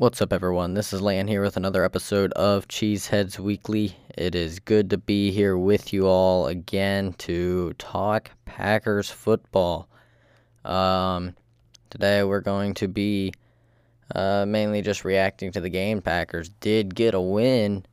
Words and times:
What's 0.00 0.22
up, 0.22 0.32
everyone? 0.32 0.72
This 0.72 0.94
is 0.94 1.02
Lan 1.02 1.28
here 1.28 1.42
with 1.42 1.58
another 1.58 1.84
episode 1.84 2.32
of 2.32 2.66
Cheeseheads 2.68 3.38
Weekly. 3.38 3.98
It 4.16 4.34
is 4.34 4.58
good 4.58 4.88
to 4.88 4.96
be 4.96 5.30
here 5.30 5.58
with 5.58 5.92
you 5.92 6.06
all 6.06 6.46
again 6.46 7.12
to 7.18 7.74
talk 7.74 8.30
Packers 8.46 9.10
football. 9.10 9.90
Um, 10.64 11.36
today 11.90 12.24
we're 12.24 12.40
going 12.40 12.72
to 12.76 12.88
be 12.88 13.34
uh, 14.14 14.46
mainly 14.48 14.80
just 14.80 15.04
reacting 15.04 15.52
to 15.52 15.60
the 15.60 15.68
game. 15.68 16.00
Packers 16.00 16.48
did 16.48 16.94
get 16.94 17.12
a 17.12 17.20
win 17.20 17.84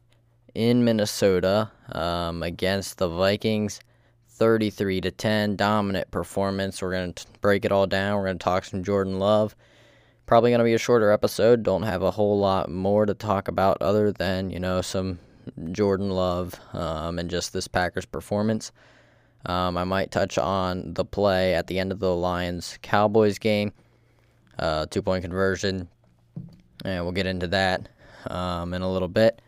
in 0.55 0.85
Minnesota 0.85 1.69
um, 1.91 2.41
against 2.41 2.99
the 2.99 3.09
Vikings, 3.09 3.81
33 4.29 5.01
to 5.01 5.11
10, 5.11 5.57
dominant 5.57 6.09
performance. 6.09 6.81
We're 6.81 6.93
going 6.93 7.11
to 7.15 7.25
break 7.41 7.65
it 7.65 7.73
all 7.73 7.85
down. 7.85 8.15
We're 8.15 8.27
going 8.27 8.39
to 8.39 8.43
talk 8.45 8.63
some 8.63 8.81
Jordan 8.81 9.19
Love. 9.19 9.57
Probably 10.27 10.51
going 10.51 10.59
to 10.59 10.65
be 10.65 10.73
a 10.73 10.77
shorter 10.77 11.09
episode. 11.09 11.63
Don't 11.63 11.83
have 11.83 12.01
a 12.01 12.11
whole 12.11 12.37
lot 12.37 12.69
more 12.69 13.05
to 13.05 13.13
talk 13.13 13.47
about 13.47 13.81
other 13.81 14.11
than, 14.11 14.49
you 14.49 14.59
know, 14.59 14.81
some 14.81 15.19
Jordan 15.71 16.09
Love 16.09 16.53
um, 16.73 17.17
and 17.17 17.29
just 17.29 17.53
this 17.53 17.69
Packers 17.69 18.05
performance. 18.05 18.73
Um, 19.45 19.77
I 19.77 19.85
might 19.85 20.11
touch 20.11 20.37
on 20.37 20.93
the 20.95 21.05
play 21.05 21.55
at 21.55 21.67
the 21.67 21.79
end 21.79 21.93
of 21.93 21.99
the 21.99 22.13
Lions 22.13 22.77
Cowboys 22.81 23.39
game, 23.39 23.71
uh, 24.59 24.87
two 24.87 25.01
point 25.01 25.23
conversion, 25.23 25.87
and 26.83 27.05
we'll 27.05 27.13
get 27.13 27.25
into 27.25 27.47
that 27.47 27.87
um, 28.29 28.73
in 28.73 28.81
a 28.81 28.91
little 28.91 29.07
bit. 29.07 29.41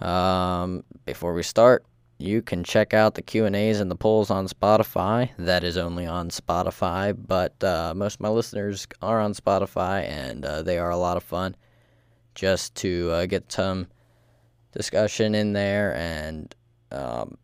Um, 0.00 0.82
before 1.04 1.34
we 1.34 1.42
start, 1.42 1.84
you 2.18 2.40
can 2.40 2.64
check 2.64 2.94
out 2.94 3.14
the 3.14 3.22
Q 3.22 3.44
and 3.44 3.54
A's 3.54 3.80
and 3.80 3.90
the 3.90 3.96
polls 3.96 4.30
on 4.30 4.48
Spotify. 4.48 5.30
That 5.38 5.62
is 5.62 5.76
only 5.76 6.06
on 6.06 6.30
Spotify, 6.30 7.14
but 7.16 7.62
uh, 7.62 7.92
most 7.94 8.14
of 8.14 8.20
my 8.20 8.28
listeners 8.28 8.86
are 9.02 9.20
on 9.20 9.34
Spotify, 9.34 10.08
and 10.08 10.44
uh, 10.44 10.62
they 10.62 10.78
are 10.78 10.90
a 10.90 10.96
lot 10.96 11.16
of 11.16 11.22
fun. 11.22 11.56
Just 12.34 12.74
to 12.76 13.10
uh, 13.12 13.26
get 13.26 13.50
some 13.50 13.88
discussion 14.72 15.34
in 15.34 15.52
there, 15.52 15.94
and 15.96 16.54
um, 16.90 17.38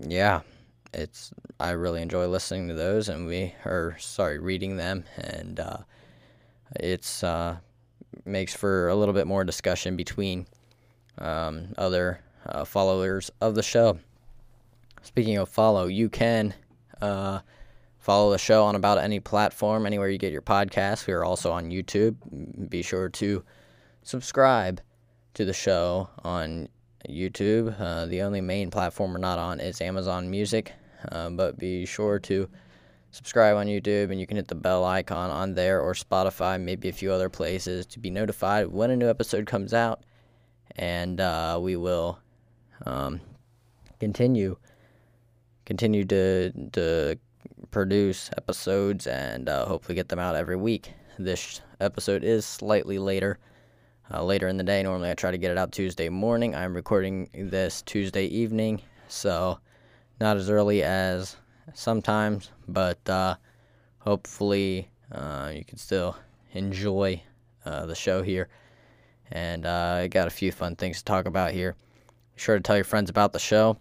yeah, 0.00 0.40
it's 0.92 1.32
I 1.58 1.70
really 1.70 2.02
enjoy 2.02 2.26
listening 2.26 2.68
to 2.68 2.74
those, 2.74 3.08
and 3.08 3.26
we 3.26 3.54
are 3.64 3.96
sorry 3.98 4.38
reading 4.38 4.76
them, 4.76 5.04
and 5.16 5.58
uh, 5.58 5.78
it's 6.78 7.22
uh, 7.22 7.56
makes 8.24 8.54
for 8.54 8.88
a 8.88 8.94
little 8.94 9.14
bit 9.14 9.26
more 9.26 9.44
discussion 9.44 9.96
between 9.96 10.46
um, 11.18 11.74
other 11.78 12.20
uh, 12.46 12.64
followers 12.64 13.30
of 13.40 13.54
the 13.54 13.62
show. 13.62 13.98
Speaking 15.02 15.36
of 15.36 15.48
follow, 15.48 15.86
you 15.86 16.08
can 16.08 16.54
uh, 17.00 17.40
follow 17.98 18.30
the 18.30 18.38
show 18.38 18.64
on 18.64 18.74
about 18.74 18.98
any 18.98 19.20
platform, 19.20 19.86
anywhere 19.86 20.08
you 20.08 20.18
get 20.18 20.32
your 20.32 20.42
podcasts. 20.42 21.06
We 21.06 21.12
are 21.12 21.24
also 21.24 21.52
on 21.52 21.70
YouTube. 21.70 22.16
Be 22.70 22.82
sure 22.82 23.08
to 23.10 23.44
subscribe 24.02 24.80
to 25.34 25.44
the 25.44 25.52
show 25.52 26.08
on 26.22 26.68
YouTube. 27.08 27.78
Uh, 27.78 28.06
the 28.06 28.22
only 28.22 28.40
main 28.40 28.70
platform 28.70 29.12
we're 29.12 29.18
not 29.18 29.38
on 29.38 29.60
is 29.60 29.80
Amazon 29.80 30.30
Music, 30.30 30.72
uh, 31.12 31.30
but 31.30 31.58
be 31.58 31.84
sure 31.84 32.18
to 32.20 32.48
subscribe 33.10 33.56
on 33.56 33.66
YouTube 33.66 34.10
and 34.10 34.18
you 34.18 34.26
can 34.26 34.36
hit 34.36 34.48
the 34.48 34.54
bell 34.54 34.84
icon 34.84 35.30
on 35.30 35.54
there 35.54 35.80
or 35.80 35.94
Spotify, 35.94 36.60
maybe 36.60 36.88
a 36.88 36.92
few 36.92 37.12
other 37.12 37.28
places 37.28 37.86
to 37.86 38.00
be 38.00 38.10
notified 38.10 38.66
when 38.66 38.90
a 38.90 38.96
new 38.96 39.08
episode 39.08 39.46
comes 39.46 39.72
out. 39.72 40.02
And 40.76 41.20
uh, 41.20 41.58
we 41.62 41.76
will 41.76 42.18
um, 42.86 43.20
continue 44.00 44.56
continue 45.64 46.04
to 46.04 46.52
to 46.72 47.18
produce 47.70 48.30
episodes 48.36 49.06
and 49.06 49.48
uh, 49.48 49.66
hopefully 49.66 49.94
get 49.94 50.08
them 50.08 50.18
out 50.18 50.36
every 50.36 50.56
week. 50.56 50.92
This 51.18 51.60
episode 51.80 52.24
is 52.24 52.44
slightly 52.44 52.98
later, 52.98 53.38
uh, 54.12 54.24
later 54.24 54.48
in 54.48 54.56
the 54.56 54.64
day. 54.64 54.82
Normally, 54.82 55.10
I 55.10 55.14
try 55.14 55.30
to 55.30 55.38
get 55.38 55.50
it 55.50 55.58
out 55.58 55.72
Tuesday 55.72 56.08
morning. 56.08 56.54
I'm 56.54 56.74
recording 56.74 57.28
this 57.34 57.82
Tuesday 57.82 58.26
evening, 58.26 58.82
so 59.08 59.58
not 60.20 60.36
as 60.36 60.50
early 60.50 60.82
as 60.82 61.36
sometimes, 61.72 62.50
but 62.68 63.08
uh, 63.08 63.36
hopefully 63.98 64.88
uh, 65.12 65.52
you 65.54 65.64
can 65.64 65.78
still 65.78 66.16
enjoy 66.52 67.22
uh, 67.64 67.86
the 67.86 67.94
show 67.94 68.22
here. 68.22 68.48
And 69.30 69.66
uh, 69.66 70.00
I 70.02 70.08
got 70.08 70.26
a 70.26 70.30
few 70.30 70.52
fun 70.52 70.76
things 70.76 70.98
to 70.98 71.04
talk 71.04 71.26
about 71.26 71.52
here. 71.52 71.76
Be 72.34 72.40
sure 72.40 72.56
to 72.56 72.62
tell 72.62 72.76
your 72.76 72.84
friends 72.84 73.10
about 73.10 73.32
the 73.32 73.38
show. 73.38 73.78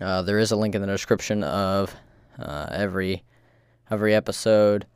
Uh, 0.00 0.22
there 0.22 0.38
is 0.38 0.52
a 0.52 0.56
link 0.56 0.74
in 0.74 0.80
the 0.80 0.86
description 0.86 1.42
of 1.44 1.94
uh, 2.38 2.68
every 2.70 3.24
every 3.90 4.14
episode 4.14 4.86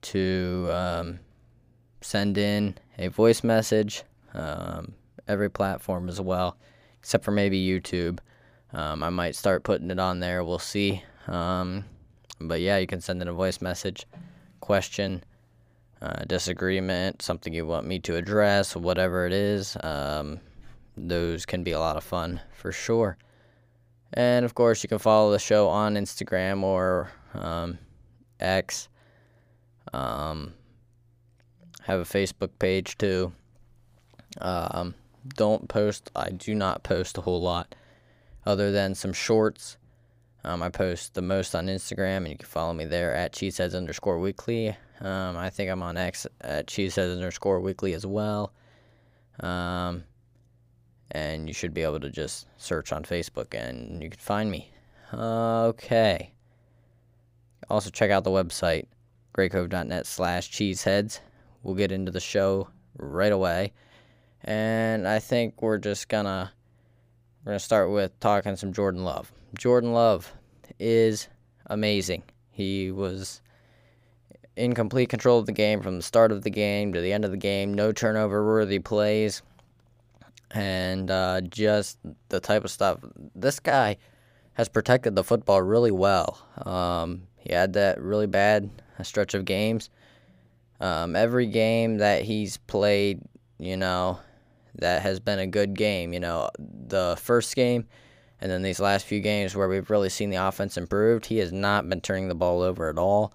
to 0.00 0.68
um, 0.70 1.20
send 2.00 2.38
in 2.38 2.76
a 2.98 3.08
voice 3.08 3.44
message. 3.44 4.02
Um, 4.34 4.94
every 5.26 5.50
platform 5.50 6.08
as 6.08 6.20
well, 6.20 6.56
except 6.98 7.24
for 7.24 7.30
maybe 7.30 7.64
YouTube. 7.64 8.18
Um, 8.72 9.02
I 9.02 9.10
might 9.10 9.36
start 9.36 9.62
putting 9.62 9.90
it 9.90 9.98
on 9.98 10.20
there. 10.20 10.44
We'll 10.44 10.58
see. 10.58 11.02
Um, 11.26 11.84
but 12.40 12.60
yeah, 12.60 12.78
you 12.78 12.86
can 12.86 13.00
send 13.00 13.22
in 13.22 13.28
a 13.28 13.32
voice 13.32 13.60
message, 13.60 14.06
question, 14.60 15.22
uh, 16.00 16.24
disagreement, 16.26 17.22
something 17.22 17.52
you 17.52 17.66
want 17.66 17.86
me 17.86 17.98
to 18.00 18.16
address, 18.16 18.76
whatever 18.76 19.26
it 19.26 19.32
is. 19.32 19.76
Um, 19.80 20.40
those 20.98 21.46
can 21.46 21.62
be 21.62 21.72
a 21.72 21.78
lot 21.78 21.96
of 21.96 22.04
fun 22.04 22.40
for 22.52 22.72
sure. 22.72 23.16
And 24.12 24.44
of 24.44 24.54
course, 24.54 24.82
you 24.82 24.88
can 24.88 24.98
follow 24.98 25.30
the 25.30 25.38
show 25.38 25.68
on 25.68 25.94
Instagram 25.94 26.62
or 26.62 27.10
um, 27.34 27.78
X. 28.40 28.88
Um, 29.92 30.54
have 31.84 32.00
a 32.00 32.04
Facebook 32.04 32.50
page 32.58 32.98
too. 32.98 33.32
Um, 34.40 34.94
don't 35.36 35.68
post, 35.68 36.10
I 36.14 36.30
do 36.30 36.54
not 36.54 36.82
post 36.82 37.18
a 37.18 37.20
whole 37.20 37.40
lot 37.40 37.74
other 38.46 38.70
than 38.72 38.94
some 38.94 39.12
shorts. 39.12 39.76
Um, 40.44 40.62
I 40.62 40.68
post 40.68 41.14
the 41.14 41.22
most 41.22 41.54
on 41.54 41.66
Instagram, 41.66 42.18
and 42.18 42.28
you 42.28 42.36
can 42.36 42.46
follow 42.46 42.72
me 42.72 42.84
there 42.84 43.14
at 43.14 43.32
cheeseheads 43.32 43.76
underscore 43.76 44.18
weekly. 44.18 44.68
Um, 45.00 45.36
I 45.36 45.50
think 45.50 45.70
I'm 45.70 45.82
on 45.82 45.96
X 45.96 46.26
at 46.40 46.66
cheeseheads 46.66 47.12
underscore 47.12 47.60
weekly 47.60 47.92
as 47.92 48.06
well. 48.06 48.52
Um, 49.40 50.04
and 51.10 51.48
you 51.48 51.54
should 51.54 51.74
be 51.74 51.82
able 51.82 52.00
to 52.00 52.10
just 52.10 52.46
search 52.56 52.92
on 52.92 53.04
Facebook 53.04 53.54
and 53.54 54.02
you 54.02 54.10
can 54.10 54.18
find 54.18 54.50
me. 54.50 54.70
Okay. 55.12 56.32
Also, 57.70 57.90
check 57.90 58.10
out 58.10 58.24
the 58.24 58.30
website, 58.30 58.86
graycove.net 59.34 60.06
slash 60.06 60.50
cheeseheads. 60.50 61.20
We'll 61.62 61.74
get 61.74 61.92
into 61.92 62.12
the 62.12 62.20
show 62.20 62.68
right 62.98 63.32
away. 63.32 63.72
And 64.44 65.06
I 65.08 65.18
think 65.18 65.60
we're 65.62 65.78
just 65.78 66.08
gonna 66.08 66.52
we're 67.44 67.52
gonna 67.52 67.58
start 67.58 67.90
with 67.90 68.18
talking 68.20 68.56
some 68.56 68.72
Jordan 68.72 69.04
Love. 69.04 69.32
Jordan 69.56 69.92
Love 69.92 70.32
is 70.78 71.28
amazing. 71.66 72.22
He 72.50 72.90
was 72.90 73.42
in 74.56 74.74
complete 74.74 75.08
control 75.08 75.38
of 75.38 75.46
the 75.46 75.52
game 75.52 75.80
from 75.80 75.96
the 75.96 76.02
start 76.02 76.32
of 76.32 76.42
the 76.42 76.50
game 76.50 76.92
to 76.92 77.00
the 77.00 77.12
end 77.12 77.24
of 77.24 77.30
the 77.30 77.36
game. 77.36 77.74
No 77.74 77.92
turnover 77.92 78.44
worthy 78.44 78.78
plays 78.78 79.42
and 80.50 81.10
uh, 81.10 81.40
just 81.42 81.98
the 82.28 82.40
type 82.40 82.64
of 82.64 82.70
stuff. 82.70 82.98
This 83.34 83.60
guy 83.60 83.96
has 84.54 84.68
protected 84.68 85.14
the 85.14 85.24
football 85.24 85.62
really 85.62 85.90
well. 85.90 86.38
Um, 86.64 87.22
he 87.36 87.52
had 87.52 87.74
that 87.74 88.00
really 88.00 88.26
bad 88.26 88.70
stretch 89.02 89.34
of 89.34 89.44
games. 89.44 89.90
Um, 90.80 91.16
every 91.16 91.46
game 91.46 91.98
that 91.98 92.22
he's 92.22 92.56
played, 92.56 93.20
you 93.58 93.76
know, 93.76 94.18
that 94.76 95.02
has 95.02 95.20
been 95.20 95.38
a 95.38 95.46
good 95.46 95.74
game. 95.74 96.12
You 96.12 96.20
know, 96.20 96.50
the 96.58 97.16
first 97.20 97.54
game 97.54 97.86
and 98.40 98.50
then 98.50 98.62
these 98.62 98.80
last 98.80 99.06
few 99.06 99.20
games 99.20 99.56
where 99.56 99.68
we've 99.68 99.90
really 99.90 100.08
seen 100.08 100.30
the 100.30 100.36
offense 100.36 100.76
improved, 100.76 101.26
he 101.26 101.38
has 101.38 101.52
not 101.52 101.88
been 101.88 102.00
turning 102.00 102.28
the 102.28 102.34
ball 102.34 102.62
over 102.62 102.88
at 102.88 102.98
all. 102.98 103.32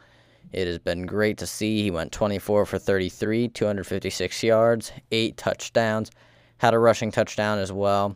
It 0.51 0.67
has 0.67 0.79
been 0.79 1.05
great 1.05 1.37
to 1.39 1.47
see. 1.47 1.83
He 1.83 1.91
went 1.91 2.11
24 2.11 2.65
for 2.65 2.77
33, 2.77 3.49
256 3.49 4.43
yards, 4.43 4.91
eight 5.11 5.35
touchdowns 5.35 6.11
had 6.63 6.73
a 6.73 6.79
rushing 6.79 7.11
touchdown 7.11 7.59
as 7.59 7.71
well. 7.73 8.15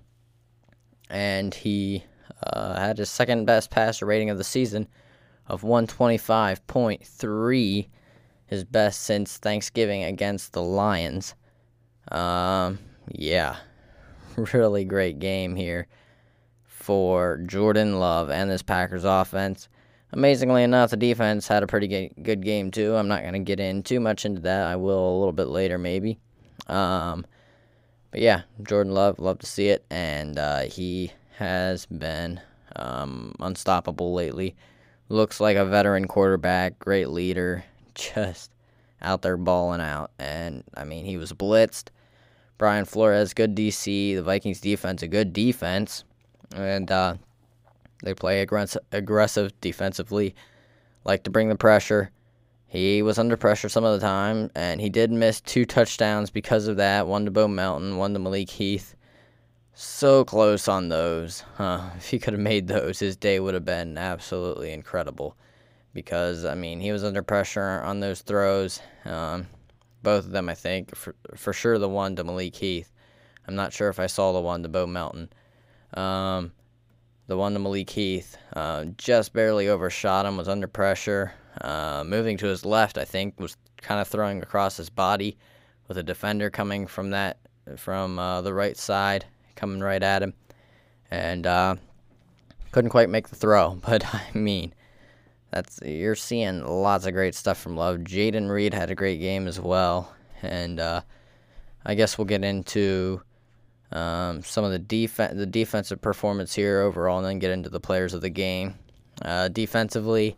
And 1.09 1.53
he 1.53 2.05
uh, 2.41 2.79
had 2.79 2.97
his 2.97 3.09
second 3.09 3.43
best 3.43 3.69
passer 3.69 4.05
rating 4.05 4.29
of 4.29 4.37
the 4.37 4.45
season 4.45 4.87
of 5.47 5.63
125.3, 5.63 7.87
his 8.45 8.63
best 8.63 9.01
since 9.01 9.35
Thanksgiving 9.35 10.05
against 10.05 10.53
the 10.53 10.61
Lions. 10.61 11.35
Um, 12.09 12.79
yeah, 13.09 13.57
really 14.53 14.85
great 14.85 15.19
game 15.19 15.57
here 15.57 15.87
for 16.63 17.41
Jordan 17.47 17.99
Love 17.99 18.29
and 18.29 18.49
this 18.49 18.63
Packers 18.63 19.03
offense. 19.03 19.67
Amazingly 20.13 20.63
enough, 20.63 20.91
the 20.91 20.95
defense 20.95 21.49
had 21.49 21.63
a 21.63 21.67
pretty 21.67 22.13
good 22.21 22.45
game 22.45 22.71
too. 22.71 22.95
I'm 22.95 23.09
not 23.09 23.23
going 23.23 23.33
to 23.33 23.39
get 23.39 23.59
in 23.59 23.83
too 23.83 23.99
much 23.99 24.23
into 24.23 24.39
that. 24.43 24.67
I 24.67 24.77
will 24.77 25.17
a 25.17 25.17
little 25.17 25.33
bit 25.33 25.47
later, 25.47 25.77
maybe. 25.77 26.17
Um, 26.67 27.25
but 28.17 28.23
yeah, 28.23 28.41
Jordan 28.63 28.95
Love, 28.95 29.19
love 29.19 29.37
to 29.37 29.45
see 29.45 29.67
it, 29.67 29.85
and 29.91 30.39
uh, 30.39 30.61
he 30.61 31.11
has 31.37 31.85
been 31.85 32.41
um, 32.75 33.35
unstoppable 33.39 34.11
lately. 34.11 34.55
Looks 35.07 35.39
like 35.39 35.55
a 35.55 35.63
veteran 35.63 36.07
quarterback, 36.07 36.79
great 36.79 37.09
leader, 37.09 37.63
just 37.93 38.49
out 39.03 39.21
there 39.21 39.37
balling 39.37 39.81
out. 39.81 40.09
And 40.17 40.63
I 40.75 40.83
mean, 40.83 41.05
he 41.05 41.17
was 41.17 41.31
blitzed. 41.31 41.89
Brian 42.57 42.85
Flores, 42.85 43.35
good 43.35 43.55
DC. 43.55 44.15
The 44.15 44.23
Vikings 44.23 44.61
defense, 44.61 45.03
a 45.03 45.07
good 45.07 45.31
defense, 45.31 46.03
and 46.55 46.89
uh, 46.89 47.17
they 48.01 48.15
play 48.15 48.41
aggressive, 48.41 48.81
aggressive 48.91 49.53
defensively. 49.61 50.33
Like 51.05 51.21
to 51.25 51.29
bring 51.29 51.49
the 51.49 51.55
pressure. 51.55 52.09
He 52.67 53.01
was 53.01 53.17
under 53.17 53.37
pressure 53.37 53.69
some 53.69 53.85
of 53.85 53.97
the 53.97 54.05
time, 54.05 54.51
and 54.53 54.81
he 54.81 54.89
did 54.89 55.09
miss 55.09 55.39
two 55.39 55.65
touchdowns 55.65 56.29
because 56.29 56.67
of 56.67 56.77
that. 56.77 57.07
One 57.07 57.23
to 57.25 57.31
Bo 57.31 57.47
Melton, 57.47 57.97
one 57.97 58.13
to 58.13 58.19
Malik 58.19 58.49
Heath. 58.49 58.95
So 59.73 60.25
close 60.25 60.67
on 60.67 60.89
those. 60.89 61.43
Huh. 61.55 61.91
If 61.97 62.09
he 62.09 62.19
could 62.19 62.33
have 62.33 62.41
made 62.41 62.67
those, 62.67 62.99
his 62.99 63.15
day 63.15 63.39
would 63.39 63.53
have 63.53 63.63
been 63.63 63.97
absolutely 63.97 64.73
incredible. 64.73 65.37
Because, 65.93 66.43
I 66.43 66.55
mean, 66.55 66.81
he 66.81 66.91
was 66.91 67.03
under 67.05 67.23
pressure 67.23 67.81
on 67.83 68.01
those 68.01 68.21
throws. 68.21 68.81
Um, 69.05 69.47
both 70.03 70.25
of 70.25 70.31
them, 70.31 70.49
I 70.49 70.53
think. 70.53 70.93
For, 70.95 71.15
for 71.35 71.53
sure, 71.53 71.79
the 71.79 71.87
one 71.87 72.15
to 72.17 72.23
Malik 72.23 72.55
Heath. 72.55 72.91
I'm 73.47 73.55
not 73.55 73.71
sure 73.71 73.87
if 73.87 73.99
I 73.99 74.07
saw 74.07 74.33
the 74.33 74.41
one 74.41 74.63
to 74.63 74.69
Bo 74.69 74.85
Melton. 74.85 75.29
Um, 75.93 76.51
the 77.27 77.37
one 77.37 77.53
to 77.53 77.59
Malik 77.59 77.89
Heath 77.89 78.37
uh, 78.53 78.85
just 78.97 79.31
barely 79.31 79.69
overshot 79.69 80.25
him, 80.25 80.35
was 80.35 80.49
under 80.49 80.67
pressure. 80.67 81.33
Uh, 81.61 82.03
moving 82.05 82.37
to 82.37 82.47
his 82.47 82.65
left, 82.65 82.97
I 82.97 83.05
think, 83.05 83.39
was 83.39 83.57
kind 83.81 83.99
of 84.01 84.07
throwing 84.07 84.41
across 84.41 84.77
his 84.77 84.89
body 84.89 85.37
with 85.87 85.97
a 85.97 86.03
defender 86.03 86.49
coming 86.49 86.87
from 86.87 87.11
that 87.11 87.37
from 87.75 88.17
uh, 88.17 88.41
the 88.41 88.53
right 88.53 88.77
side, 88.77 89.25
coming 89.55 89.81
right 89.81 90.01
at 90.01 90.23
him, 90.23 90.33
and 91.11 91.45
uh, 91.45 91.75
couldn't 92.71 92.91
quite 92.91 93.09
make 93.09 93.29
the 93.29 93.35
throw. 93.35 93.77
But 93.85 94.05
I 94.13 94.23
mean, 94.33 94.73
that's 95.51 95.79
you're 95.83 96.15
seeing 96.15 96.65
lots 96.65 97.05
of 97.05 97.13
great 97.13 97.35
stuff 97.35 97.59
from 97.59 97.75
Love. 97.75 97.97
Jayden 97.97 98.49
Reed 98.49 98.73
had 98.73 98.91
a 98.91 98.95
great 98.95 99.19
game 99.19 99.47
as 99.47 99.59
well, 99.59 100.13
and 100.41 100.79
uh, 100.79 101.01
I 101.85 101.95
guess 101.95 102.17
we'll 102.17 102.25
get 102.25 102.43
into 102.43 103.21
um, 103.91 104.43
some 104.43 104.63
of 104.63 104.71
the 104.71 104.79
def- 104.79 105.15
the 105.17 105.45
defensive 105.45 106.01
performance 106.01 106.53
here 106.53 106.81
overall, 106.81 107.17
and 107.17 107.25
then 107.25 107.39
get 107.39 107.51
into 107.51 107.69
the 107.69 107.79
players 107.79 108.13
of 108.13 108.21
the 108.21 108.29
game. 108.29 108.75
Uh, 109.21 109.47
defensively, 109.47 110.37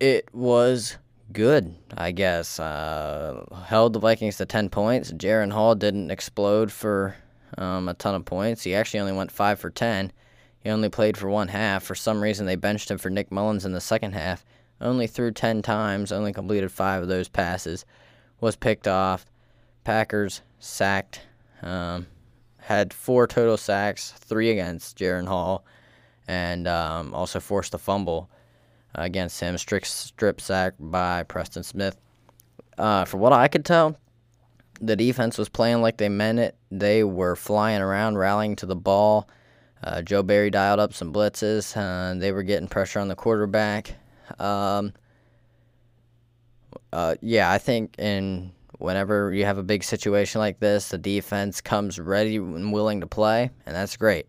it 0.00 0.32
was 0.34 0.96
good, 1.32 1.74
I 1.96 2.12
guess. 2.12 2.60
Uh, 2.60 3.44
held 3.66 3.92
the 3.92 3.98
Vikings 3.98 4.36
to 4.38 4.46
10 4.46 4.68
points. 4.68 5.12
Jaren 5.12 5.52
Hall 5.52 5.74
didn't 5.74 6.10
explode 6.10 6.70
for 6.70 7.16
um, 7.58 7.88
a 7.88 7.94
ton 7.94 8.14
of 8.14 8.24
points. 8.24 8.62
He 8.62 8.74
actually 8.74 9.00
only 9.00 9.12
went 9.12 9.32
5 9.32 9.58
for 9.58 9.70
10. 9.70 10.12
He 10.60 10.70
only 10.70 10.88
played 10.88 11.16
for 11.16 11.28
one 11.28 11.48
half. 11.48 11.84
For 11.84 11.94
some 11.94 12.22
reason, 12.22 12.46
they 12.46 12.56
benched 12.56 12.90
him 12.90 12.98
for 12.98 13.10
Nick 13.10 13.30
Mullens 13.30 13.64
in 13.64 13.72
the 13.72 13.80
second 13.80 14.12
half. 14.12 14.44
Only 14.80 15.06
threw 15.06 15.30
10 15.30 15.62
times, 15.62 16.12
only 16.12 16.32
completed 16.32 16.70
5 16.70 17.02
of 17.02 17.08
those 17.08 17.28
passes. 17.28 17.84
Was 18.40 18.56
picked 18.56 18.86
off. 18.86 19.24
Packers 19.84 20.42
sacked. 20.58 21.22
Um, 21.62 22.06
had 22.58 22.92
four 22.92 23.26
total 23.26 23.56
sacks, 23.56 24.12
three 24.18 24.50
against 24.50 24.98
Jaren 24.98 25.28
Hall, 25.28 25.64
and 26.26 26.66
um, 26.66 27.14
also 27.14 27.38
forced 27.38 27.72
a 27.74 27.78
fumble 27.78 28.28
against 28.96 29.38
him. 29.40 29.56
Strict 29.58 29.86
strip 29.86 30.40
sack 30.40 30.74
by 30.80 31.22
Preston 31.22 31.62
Smith. 31.62 31.96
Uh, 32.76 33.04
for 33.04 33.18
what 33.18 33.32
I 33.32 33.48
could 33.48 33.64
tell, 33.64 33.96
the 34.80 34.96
defense 34.96 35.38
was 35.38 35.48
playing 35.48 35.80
like 35.82 35.96
they 35.96 36.08
meant 36.08 36.38
it. 36.38 36.56
They 36.70 37.04
were 37.04 37.36
flying 37.36 37.80
around, 37.80 38.18
rallying 38.18 38.56
to 38.56 38.66
the 38.66 38.76
ball. 38.76 39.28
Uh, 39.82 40.02
Joe 40.02 40.22
Barry 40.22 40.50
dialed 40.50 40.80
up 40.80 40.92
some 40.92 41.12
blitzes. 41.12 41.76
Uh, 41.76 42.18
they 42.18 42.32
were 42.32 42.42
getting 42.42 42.68
pressure 42.68 42.98
on 42.98 43.08
the 43.08 43.14
quarterback. 43.14 43.94
Um, 44.38 44.92
uh, 46.92 47.14
yeah, 47.20 47.50
I 47.50 47.58
think 47.58 47.98
in 47.98 48.52
whenever 48.78 49.32
you 49.32 49.44
have 49.44 49.58
a 49.58 49.62
big 49.62 49.84
situation 49.84 50.40
like 50.40 50.58
this, 50.60 50.88
the 50.90 50.98
defense 50.98 51.60
comes 51.60 51.98
ready 51.98 52.36
and 52.36 52.72
willing 52.72 53.00
to 53.00 53.06
play, 53.06 53.50
and 53.64 53.74
that's 53.74 53.96
great. 53.96 54.26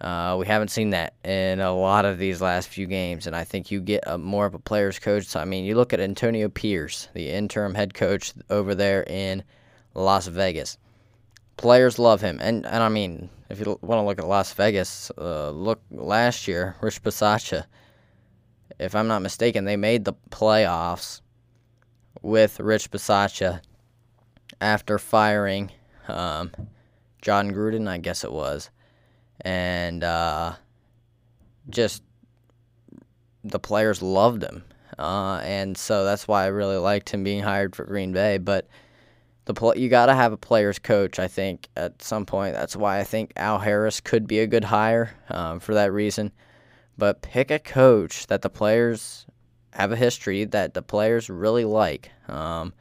Uh, 0.00 0.36
we 0.38 0.46
haven't 0.46 0.70
seen 0.70 0.90
that 0.90 1.12
in 1.24 1.60
a 1.60 1.74
lot 1.74 2.06
of 2.06 2.18
these 2.18 2.40
last 2.40 2.68
few 2.68 2.86
games, 2.86 3.26
and 3.26 3.36
I 3.36 3.44
think 3.44 3.70
you 3.70 3.80
get 3.80 4.02
a, 4.06 4.16
more 4.16 4.46
of 4.46 4.54
a 4.54 4.58
player's 4.58 4.98
coach. 4.98 5.26
So, 5.26 5.40
I 5.40 5.44
mean, 5.44 5.64
you 5.66 5.74
look 5.74 5.92
at 5.92 6.00
Antonio 6.00 6.48
Pierce, 6.48 7.08
the 7.12 7.28
interim 7.28 7.74
head 7.74 7.92
coach 7.92 8.32
over 8.48 8.74
there 8.74 9.04
in 9.06 9.42
Las 9.94 10.26
Vegas. 10.26 10.78
Players 11.58 11.98
love 11.98 12.22
him, 12.22 12.38
and 12.40 12.64
and 12.64 12.82
I 12.82 12.88
mean, 12.88 13.28
if 13.50 13.60
you 13.60 13.78
want 13.82 13.98
to 13.98 14.06
look 14.06 14.18
at 14.18 14.26
Las 14.26 14.54
Vegas, 14.54 15.10
uh, 15.18 15.50
look 15.50 15.82
last 15.90 16.48
year, 16.48 16.76
Rich 16.80 17.02
Bisaccia. 17.02 17.66
If 18.78 18.94
I'm 18.94 19.08
not 19.08 19.20
mistaken, 19.20 19.66
they 19.66 19.76
made 19.76 20.06
the 20.06 20.14
playoffs 20.30 21.20
with 22.22 22.58
Rich 22.60 22.90
Bisaccia 22.90 23.60
after 24.62 24.98
firing 24.98 25.70
um, 26.08 26.52
Jon 27.20 27.50
Gruden, 27.50 27.86
I 27.86 27.98
guess 27.98 28.24
it 28.24 28.32
was 28.32 28.70
and 29.42 30.04
uh, 30.04 30.54
just 31.68 32.02
the 33.44 33.58
players 33.58 34.02
loved 34.02 34.42
him, 34.42 34.64
uh, 34.98 35.40
and 35.42 35.76
so 35.76 36.04
that's 36.04 36.28
why 36.28 36.44
I 36.44 36.48
really 36.48 36.76
liked 36.76 37.10
him 37.10 37.24
being 37.24 37.42
hired 37.42 37.74
for 37.74 37.84
Green 37.84 38.12
Bay. 38.12 38.38
But 38.38 38.68
the 39.46 39.54
pl- 39.54 39.76
you 39.76 39.88
got 39.88 40.06
to 40.06 40.14
have 40.14 40.32
a 40.32 40.36
players 40.36 40.78
coach, 40.78 41.18
I 41.18 41.28
think, 41.28 41.68
at 41.76 42.02
some 42.02 42.26
point. 42.26 42.54
That's 42.54 42.76
why 42.76 43.00
I 43.00 43.04
think 43.04 43.32
Al 43.36 43.58
Harris 43.58 44.00
could 44.00 44.26
be 44.26 44.40
a 44.40 44.46
good 44.46 44.64
hire 44.64 45.14
um, 45.28 45.60
for 45.60 45.74
that 45.74 45.92
reason. 45.92 46.32
But 46.98 47.22
pick 47.22 47.50
a 47.50 47.58
coach 47.58 48.26
that 48.26 48.42
the 48.42 48.50
players 48.50 49.26
have 49.72 49.92
a 49.92 49.96
history 49.96 50.44
that 50.44 50.74
the 50.74 50.82
players 50.82 51.30
really 51.30 51.64
like. 51.64 52.10
Um, 52.28 52.72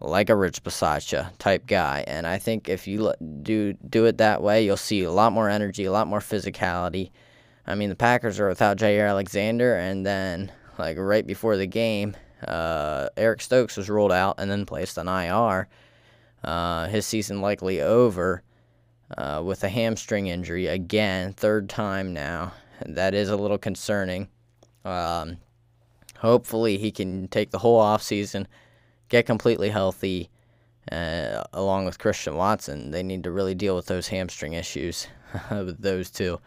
like 0.00 0.30
a 0.30 0.36
Rich 0.36 0.62
Bisaccia 0.62 1.36
type 1.38 1.66
guy. 1.66 2.04
And 2.06 2.26
I 2.26 2.38
think 2.38 2.68
if 2.68 2.86
you 2.86 3.12
do 3.42 3.74
do 3.74 4.06
it 4.06 4.18
that 4.18 4.42
way, 4.42 4.64
you'll 4.64 4.76
see 4.76 5.02
a 5.04 5.12
lot 5.12 5.32
more 5.32 5.48
energy, 5.48 5.84
a 5.84 5.92
lot 5.92 6.06
more 6.06 6.20
physicality. 6.20 7.10
I 7.66 7.74
mean, 7.74 7.90
the 7.90 7.96
Packers 7.96 8.40
are 8.40 8.48
without 8.48 8.78
Jaire 8.78 9.08
Alexander, 9.08 9.76
and 9.76 10.04
then 10.04 10.50
like 10.78 10.96
right 10.98 11.26
before 11.26 11.56
the 11.56 11.66
game, 11.66 12.16
uh, 12.46 13.08
Eric 13.16 13.42
Stokes 13.42 13.76
was 13.76 13.90
ruled 13.90 14.12
out 14.12 14.36
and 14.38 14.50
then 14.50 14.64
placed 14.64 14.98
on 14.98 15.08
IR. 15.08 15.68
Uh, 16.42 16.86
his 16.88 17.04
season 17.04 17.42
likely 17.42 17.82
over 17.82 18.42
uh, 19.18 19.42
with 19.44 19.62
a 19.62 19.68
hamstring 19.68 20.28
injury 20.28 20.66
again, 20.66 21.34
third 21.34 21.68
time 21.68 22.14
now. 22.14 22.54
That 22.86 23.12
is 23.12 23.28
a 23.28 23.36
little 23.36 23.58
concerning. 23.58 24.28
Um, 24.86 25.36
hopefully, 26.16 26.78
he 26.78 26.90
can 26.90 27.28
take 27.28 27.50
the 27.50 27.58
whole 27.58 27.82
offseason 27.82 28.00
season 28.02 28.48
get 29.10 29.26
completely 29.26 29.68
healthy, 29.68 30.30
uh, 30.90 31.44
along 31.52 31.84
with 31.84 31.98
Christian 31.98 32.36
Watson. 32.36 32.90
They 32.90 33.02
need 33.02 33.24
to 33.24 33.30
really 33.30 33.54
deal 33.54 33.76
with 33.76 33.86
those 33.86 34.08
hamstring 34.08 34.54
issues 34.54 35.08
with 35.50 35.82
those 35.82 36.10
two. 36.10 36.40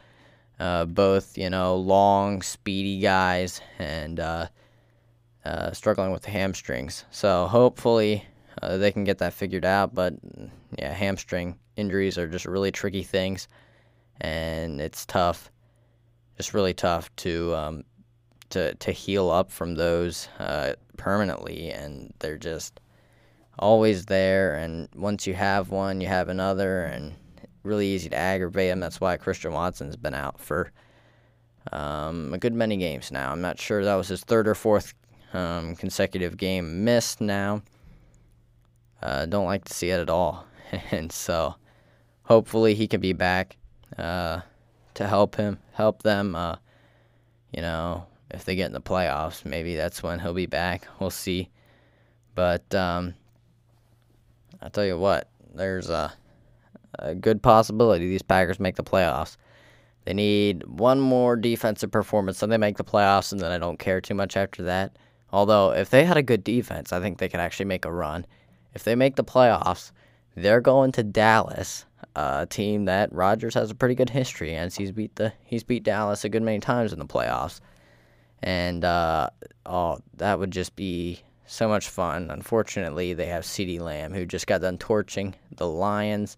Uh, 0.60 0.86
both, 0.86 1.38
you 1.38 1.50
know, 1.50 1.75
long, 1.75 2.41
speedy 2.41 3.00
guys 3.00 3.62
and 3.79 4.20
uh, 4.20 4.48
uh 5.46 5.72
struggling 5.72 6.12
with 6.12 6.24
the 6.24 6.32
hamstrings. 6.32 7.05
So 7.12 7.48
hopefully 7.48 8.25
uh, 8.62 8.77
they 8.77 8.91
can 8.91 9.03
get 9.03 9.17
that 9.17 9.34
figured 9.34 9.65
out. 9.65 9.93
But 9.93 10.15
yeah, 10.77 10.93
hamstring 10.93 11.60
injuries 11.75 12.17
are 12.17 12.27
just 12.27 12.46
really 12.46 12.72
tricky 12.72 13.03
things, 13.03 13.48
and 14.22 14.79
it's 14.79 15.05
tough, 15.05 15.51
just 16.38 16.53
really 16.53 16.74
tough 16.74 17.13
to 17.17 17.55
um, 17.55 17.84
to 18.51 18.74
to 18.75 18.91
heal 18.91 19.29
up 19.29 19.51
from 19.51 19.75
those 19.75 20.29
uh, 20.39 20.74
permanently, 20.97 21.71
and 21.71 22.13
they're 22.19 22.38
just 22.38 22.79
always 23.59 24.05
there. 24.05 24.55
And 24.55 24.89
once 24.95 25.27
you 25.27 25.33
have 25.33 25.69
one, 25.69 26.01
you 26.01 26.07
have 26.07 26.29
another, 26.29 26.83
and 26.83 27.13
really 27.63 27.88
easy 27.88 28.09
to 28.09 28.17
aggravate 28.17 28.69
them. 28.69 28.79
That's 28.79 29.01
why 29.01 29.17
Christian 29.17 29.53
Watson's 29.53 29.95
been 29.95 30.13
out 30.13 30.39
for 30.39 30.71
um, 31.71 32.33
a 32.33 32.38
good 32.38 32.53
many 32.53 32.77
games 32.77 33.12
now. 33.12 33.31
I'm 33.31 33.41
not 33.41 33.59
sure 33.59 33.83
that 33.83 33.95
was 33.95 34.09
his 34.09 34.21
third 34.21 34.47
or 34.47 34.55
fourth 34.55 34.93
um, 35.33 35.75
consecutive 35.75 36.38
game 36.38 36.83
missed 36.83 37.21
now. 37.21 37.63
Uh, 39.01 39.25
don't 39.25 39.45
like 39.45 39.65
to 39.65 39.73
see 39.73 39.89
it 39.89 40.00
at 40.00 40.09
all, 40.09 40.45
and 40.91 41.12
so 41.12 41.55
hopefully 42.23 42.73
he 42.75 42.88
can 42.88 43.01
be 43.01 43.13
back 43.13 43.57
uh, 43.97 44.41
to 44.93 45.07
help 45.07 45.35
him, 45.35 45.59
help 45.73 46.03
them. 46.03 46.35
Uh, 46.35 46.55
you 47.51 47.62
know, 47.62 48.05
if 48.34 48.46
they 48.46 48.56
get 48.56 48.66
in 48.66 48.74
the 48.74 48.82
playoffs, 48.82 49.46
maybe 49.46 49.75
that's 49.75 50.02
when 50.02 50.20
he'll 50.20 50.34
be 50.34 50.48
back. 50.48 50.88
We'll 51.00 51.12
see. 51.12 51.50
But 52.36 52.74
um, 52.74 53.13
I'll 54.62 54.72
tell 54.72 54.86
you 54.86 54.98
what, 54.98 55.30
there's 55.54 55.90
a, 55.90 56.12
a 56.98 57.13
good 57.13 57.44
possibility 57.44 58.08
these 58.08 58.24
Packers 58.24 58.60
make 58.60 58.75
the 58.75 58.84
playoffs. 58.84 59.38
They 60.06 60.13
need 60.13 60.66
one 60.66 61.00
more 61.00 61.36
defensive 61.36 61.92
performance, 61.92 62.40
then 62.40 62.50
they 62.50 62.58
make 62.58 62.78
the 62.78 62.84
playoffs, 62.84 63.32
and 63.32 63.40
then 63.40 63.52
I 63.52 63.58
don't 63.58 63.80
care 63.80 64.02
too 64.02 64.16
much 64.16 64.36
after 64.36 64.63
that. 64.63 64.98
Although, 65.32 65.72
if 65.72 65.90
they 65.90 66.04
had 66.04 66.18
a 66.18 66.24
good 66.24 66.44
defense, 66.44 66.92
I 66.92 67.00
think 67.00 67.18
they 67.18 67.30
could 67.30 67.40
actually 67.40 67.66
make 67.68 67.86
a 67.86 67.92
run. 67.92 68.25
If 68.74 68.84
they 68.84 68.96
make 68.96 69.16
the 69.16 69.24
playoffs, 69.24 69.92
they're 70.36 70.62
going 70.62 70.92
to 70.94 71.04
Dallas, 71.04 71.86
a 72.16 72.46
team 72.48 72.86
that 72.86 73.13
Rodgers 73.13 73.54
has 73.54 73.72
a 73.72 73.75
pretty 73.75 73.96
good 73.96 74.10
history 74.10 74.50
against. 74.50 74.78
He's 74.78 74.92
beat 74.92 75.16
the 75.16 75.34
he's 75.44 75.63
beat 75.63 75.84
Dallas 75.84 76.25
a 76.25 76.30
good 76.30 76.44
many 76.44 76.60
times 76.60 76.92
in 76.92 77.00
the 77.00 77.06
playoffs 77.06 77.62
and 78.43 78.83
uh, 78.83 79.29
oh, 79.65 80.00
that 80.17 80.38
would 80.38 80.51
just 80.51 80.75
be 80.75 81.21
so 81.45 81.67
much 81.67 81.88
fun. 81.88 82.29
Unfortunately, 82.29 83.13
they 83.13 83.27
have 83.27 83.43
CeeDee 83.43 83.79
Lamb, 83.79 84.13
who 84.13 84.25
just 84.25 84.47
got 84.47 84.62
done 84.62 84.77
torching 84.77 85.33
the 85.55 85.67
Lions. 85.67 86.38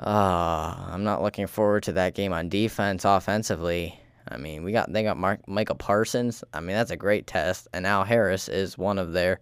Uh, 0.00 0.74
I'm 0.88 1.04
not 1.04 1.22
looking 1.22 1.46
forward 1.46 1.84
to 1.84 1.92
that 1.92 2.14
game 2.14 2.32
on 2.32 2.48
defense 2.48 3.04
offensively. 3.04 3.98
I 4.26 4.36
mean, 4.36 4.64
we 4.64 4.72
got 4.72 4.92
they 4.92 5.04
got 5.04 5.16
Mark, 5.16 5.46
Micah 5.46 5.76
Parsons. 5.76 6.42
I 6.52 6.58
mean, 6.58 6.74
that's 6.74 6.90
a 6.90 6.96
great 6.96 7.28
test. 7.28 7.68
And 7.72 7.86
Al 7.86 8.02
Harris 8.02 8.48
is 8.48 8.76
one 8.76 8.98
of 8.98 9.12
their 9.12 9.40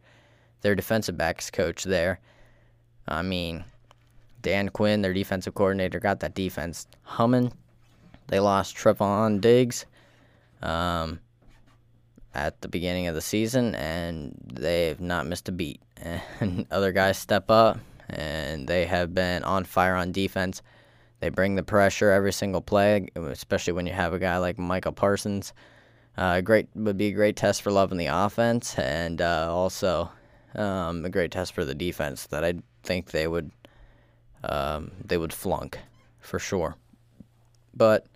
their 0.61 0.75
defensive 0.75 1.16
backs 1.16 1.50
coach 1.50 1.84
there. 1.84 2.20
I 3.08 3.22
mean, 3.22 3.64
Dan 4.42 4.68
Quinn, 4.68 5.00
their 5.00 5.14
defensive 5.14 5.54
coordinator, 5.54 6.00
got 6.00 6.20
that 6.20 6.34
defense 6.34 6.87
humming. 7.02 7.50
They 8.26 8.40
lost 8.40 8.76
Trevon 8.76 9.40
Diggs 9.40 9.87
um, 10.62 11.21
at 12.35 12.61
the 12.61 12.69
beginning 12.69 13.07
of 13.07 13.14
the 13.14 13.21
season, 13.21 13.75
and 13.75 14.35
they've 14.52 15.00
not 15.00 15.26
missed 15.26 15.49
a 15.49 15.52
beat. 15.52 15.81
And 16.40 16.66
other 16.73 16.90
guys 16.90 17.16
step 17.16 17.50
up, 17.50 17.78
and 18.09 18.66
they 18.66 18.87
have 18.87 19.14
been 19.14 19.45
on 19.45 19.62
fire 19.64 19.95
on 19.95 20.11
defense. 20.11 20.61
They 21.21 21.28
bring 21.28 21.54
the 21.54 21.62
pressure 21.62 22.11
every 22.11 22.33
single 22.33 22.61
play, 22.61 23.07
especially 23.14 23.75
when 23.75 23.87
you 23.87 23.92
have 23.92 24.12
a 24.12 24.19
guy 24.19 24.38
like 24.38 24.59
Michael 24.59 24.90
Parsons. 24.90 25.52
Uh, 26.16 26.40
great 26.40 26.69
would 26.75 26.97
be 26.97 27.07
a 27.07 27.12
great 27.12 27.37
test 27.37 27.62
for 27.62 27.71
loving 27.71 27.99
the 27.99 28.07
offense, 28.07 28.76
and 28.76 29.23
uh, 29.23 29.49
also 29.49 30.11
um, 30.57 31.04
a 31.04 31.11
great 31.11 31.31
test 31.31 31.54
for 31.54 31.64
the 31.64 31.75
defense 31.75 32.26
that 32.26 32.45
I 32.45 32.54
think 32.83 33.12
they 33.12 33.28
would 33.28 33.52
um, 34.45 34.90
they 35.04 35.16
would 35.16 35.33
flunk 35.33 35.78
for 36.21 36.38
sure. 36.38 36.76
But 37.75 38.07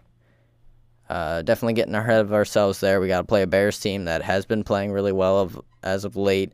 uh, 1.09 1.43
definitely 1.43 1.75
getting 1.75 1.95
ahead 1.95 2.21
of 2.21 2.33
ourselves 2.33 2.81
there. 2.81 3.01
We 3.01 3.09
got 3.09 3.21
to 3.21 3.27
play 3.27 3.43
a 3.43 3.47
Bears 3.47 3.79
team 3.79 4.05
that 4.07 4.23
has 4.23 4.45
been 4.45 4.65
playing 4.65 4.93
really 4.93 5.13
well 5.13 5.39
of, 5.39 5.61
as 5.83 6.05
of 6.05 6.17
late. 6.17 6.53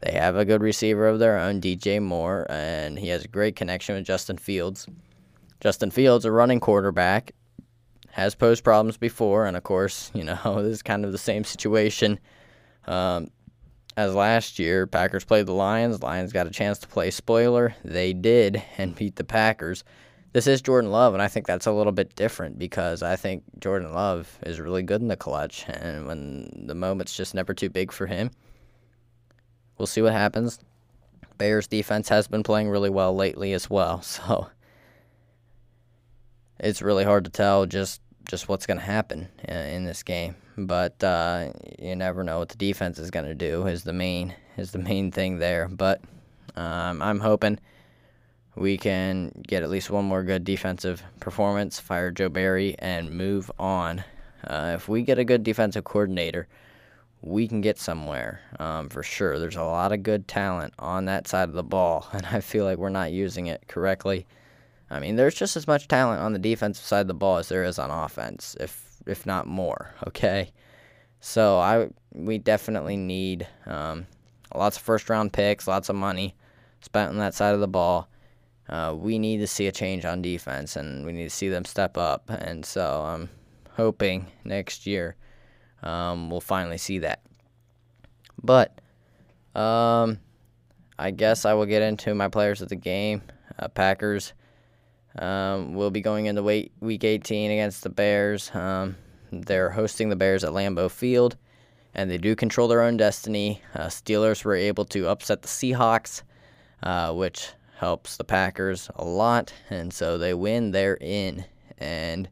They 0.00 0.12
have 0.12 0.36
a 0.36 0.44
good 0.44 0.62
receiver 0.62 1.06
of 1.06 1.18
their 1.18 1.38
own, 1.38 1.60
DJ 1.60 2.00
Moore, 2.00 2.46
and 2.48 2.98
he 2.98 3.08
has 3.08 3.24
a 3.24 3.28
great 3.28 3.56
connection 3.56 3.96
with 3.96 4.06
Justin 4.06 4.38
Fields. 4.38 4.86
Justin 5.60 5.90
Fields, 5.90 6.24
a 6.24 6.32
running 6.32 6.60
quarterback, 6.60 7.32
has 8.12 8.34
posed 8.34 8.64
problems 8.64 8.96
before, 8.96 9.46
and 9.46 9.56
of 9.56 9.62
course, 9.62 10.10
you 10.14 10.24
know, 10.24 10.62
this 10.62 10.74
is 10.74 10.82
kind 10.82 11.04
of 11.04 11.12
the 11.12 11.18
same 11.18 11.44
situation 11.44 12.18
um, 12.86 13.30
as 13.96 14.14
last 14.14 14.58
year. 14.58 14.86
Packers 14.86 15.24
played 15.24 15.46
the 15.46 15.52
Lions. 15.52 16.02
Lions 16.02 16.32
got 16.32 16.46
a 16.46 16.50
chance 16.50 16.78
to 16.78 16.88
play 16.88 17.10
spoiler. 17.10 17.74
They 17.84 18.12
did 18.12 18.62
and 18.78 18.94
beat 18.94 19.16
the 19.16 19.24
Packers. 19.24 19.84
This 20.32 20.46
is 20.46 20.62
Jordan 20.62 20.92
Love, 20.92 21.12
and 21.12 21.22
I 21.22 21.26
think 21.26 21.46
that's 21.46 21.66
a 21.66 21.72
little 21.72 21.92
bit 21.92 22.14
different 22.14 22.56
because 22.56 23.02
I 23.02 23.16
think 23.16 23.42
Jordan 23.58 23.92
Love 23.92 24.38
is 24.46 24.60
really 24.60 24.84
good 24.84 25.00
in 25.00 25.08
the 25.08 25.16
clutch, 25.16 25.64
and 25.66 26.06
when 26.06 26.66
the 26.66 26.74
moment's 26.76 27.16
just 27.16 27.34
never 27.34 27.52
too 27.52 27.68
big 27.68 27.90
for 27.90 28.06
him, 28.06 28.30
we'll 29.76 29.86
see 29.86 30.02
what 30.02 30.12
happens. 30.12 30.60
Bears 31.36 31.66
defense 31.66 32.08
has 32.10 32.28
been 32.28 32.44
playing 32.44 32.68
really 32.68 32.90
well 32.90 33.12
lately 33.12 33.52
as 33.52 33.68
well, 33.68 34.02
so 34.02 34.48
it's 36.60 36.80
really 36.80 37.04
hard 37.04 37.24
to 37.24 37.30
tell 37.30 37.66
just 37.66 38.00
just 38.28 38.48
what's 38.48 38.66
going 38.66 38.78
to 38.78 38.84
happen 38.84 39.26
in, 39.48 39.84
this 39.84 40.04
game. 40.04 40.36
But 40.56 41.02
uh, 41.02 41.52
you 41.80 41.96
never 41.96 42.22
know 42.22 42.38
what 42.38 42.50
the 42.50 42.56
defense 42.56 43.00
is 43.00 43.10
going 43.10 43.24
to 43.24 43.34
do. 43.34 43.66
Is 43.66 43.82
the 43.82 43.92
main 43.92 44.36
is 44.56 44.70
the 44.70 44.78
main 44.78 45.10
thing 45.10 45.38
there. 45.38 45.66
But 45.66 46.00
um, 46.54 47.02
I'm 47.02 47.18
hoping 47.18 47.58
we 48.56 48.76
can 48.76 49.32
get 49.46 49.62
at 49.62 49.70
least 49.70 49.90
one 49.90 50.04
more 50.04 50.22
good 50.22 50.44
defensive 50.44 51.02
performance, 51.20 51.78
fire 51.78 52.10
Joe 52.10 52.28
Barry, 52.28 52.74
and 52.78 53.10
move 53.10 53.50
on. 53.58 54.04
Uh, 54.44 54.72
if 54.74 54.88
we 54.88 55.02
get 55.02 55.18
a 55.18 55.24
good 55.24 55.42
defensive 55.42 55.84
coordinator, 55.84 56.48
we 57.22 57.46
can 57.46 57.60
get 57.60 57.78
somewhere 57.78 58.40
um, 58.58 58.88
for 58.88 59.02
sure. 59.02 59.38
There's 59.38 59.56
a 59.56 59.62
lot 59.62 59.92
of 59.92 60.02
good 60.02 60.26
talent 60.26 60.74
on 60.78 61.04
that 61.04 61.28
side 61.28 61.48
of 61.48 61.54
the 61.54 61.62
ball, 61.62 62.08
and 62.12 62.26
I 62.26 62.40
feel 62.40 62.64
like 62.64 62.78
we're 62.78 62.88
not 62.88 63.12
using 63.12 63.46
it 63.46 63.64
correctly. 63.68 64.26
I 64.90 64.98
mean, 64.98 65.16
there's 65.16 65.34
just 65.34 65.56
as 65.56 65.66
much 65.66 65.86
talent 65.86 66.20
on 66.20 66.32
the 66.32 66.38
defensive 66.38 66.84
side 66.84 67.02
of 67.02 67.06
the 67.06 67.14
ball 67.14 67.36
as 67.36 67.48
there 67.48 67.64
is 67.64 67.78
on 67.78 67.90
offense, 67.90 68.56
if 68.58 68.86
if 69.06 69.24
not 69.26 69.46
more. 69.46 69.94
Okay, 70.08 70.52
so 71.20 71.58
I 71.58 71.88
we 72.12 72.38
definitely 72.38 72.96
need 72.96 73.46
um, 73.66 74.06
lots 74.54 74.76
of 74.76 74.82
first 74.82 75.08
round 75.08 75.32
picks, 75.32 75.68
lots 75.68 75.88
of 75.88 75.96
money 75.96 76.34
spent 76.80 77.10
on 77.10 77.18
that 77.18 77.34
side 77.34 77.54
of 77.54 77.60
the 77.60 77.68
ball. 77.68 78.08
Uh, 78.70 78.94
we 78.96 79.18
need 79.18 79.38
to 79.38 79.46
see 79.46 79.66
a 79.66 79.72
change 79.72 80.04
on 80.04 80.22
defense, 80.22 80.76
and 80.76 81.04
we 81.04 81.12
need 81.12 81.24
to 81.24 81.30
see 81.30 81.48
them 81.48 81.64
step 81.64 81.98
up. 81.98 82.30
And 82.30 82.64
so 82.64 83.02
I'm 83.02 83.28
hoping 83.72 84.26
next 84.44 84.86
year 84.86 85.16
um, 85.82 86.30
we'll 86.30 86.40
finally 86.40 86.78
see 86.78 87.00
that. 87.00 87.20
But 88.42 88.80
um, 89.54 90.18
I 90.98 91.10
guess 91.10 91.44
I 91.44 91.54
will 91.54 91.66
get 91.66 91.82
into 91.82 92.14
my 92.14 92.28
players 92.28 92.62
of 92.62 92.68
the 92.68 92.76
game. 92.76 93.22
Uh, 93.58 93.68
Packers 93.68 94.32
um, 95.18 95.74
will 95.74 95.90
be 95.90 96.00
going 96.00 96.26
into 96.26 96.42
week, 96.42 96.72
week 96.80 97.04
18 97.04 97.50
against 97.50 97.82
the 97.82 97.90
Bears. 97.90 98.50
Um, 98.54 98.96
they're 99.32 99.70
hosting 99.70 100.08
the 100.08 100.16
Bears 100.16 100.44
at 100.44 100.52
Lambeau 100.52 100.90
Field, 100.90 101.36
and 101.94 102.10
they 102.10 102.18
do 102.18 102.34
control 102.34 102.68
their 102.68 102.82
own 102.82 102.96
destiny. 102.96 103.62
Uh, 103.74 103.86
Steelers 103.86 104.44
were 104.44 104.54
able 104.54 104.84
to 104.86 105.08
upset 105.08 105.42
the 105.42 105.48
Seahawks, 105.48 106.22
uh, 106.82 107.12
which 107.12 107.50
helps 107.80 108.18
the 108.18 108.24
Packers 108.24 108.90
a 108.96 109.04
lot, 109.04 109.54
and 109.70 109.90
so 109.90 110.18
they 110.18 110.34
win. 110.34 110.70
They're 110.70 110.98
in, 111.00 111.46
and 111.78 112.28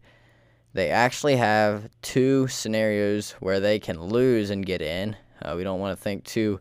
they 0.74 0.90
actually 0.90 1.36
have 1.36 1.88
two 2.02 2.48
scenarios 2.48 3.30
where 3.40 3.58
they 3.58 3.78
can 3.78 3.98
lose 3.98 4.50
and 4.50 4.66
get 4.66 4.82
in. 4.82 5.16
Uh, 5.40 5.54
we 5.56 5.64
don't 5.64 5.80
want 5.80 5.96
to 5.96 6.02
think 6.02 6.24
too 6.24 6.60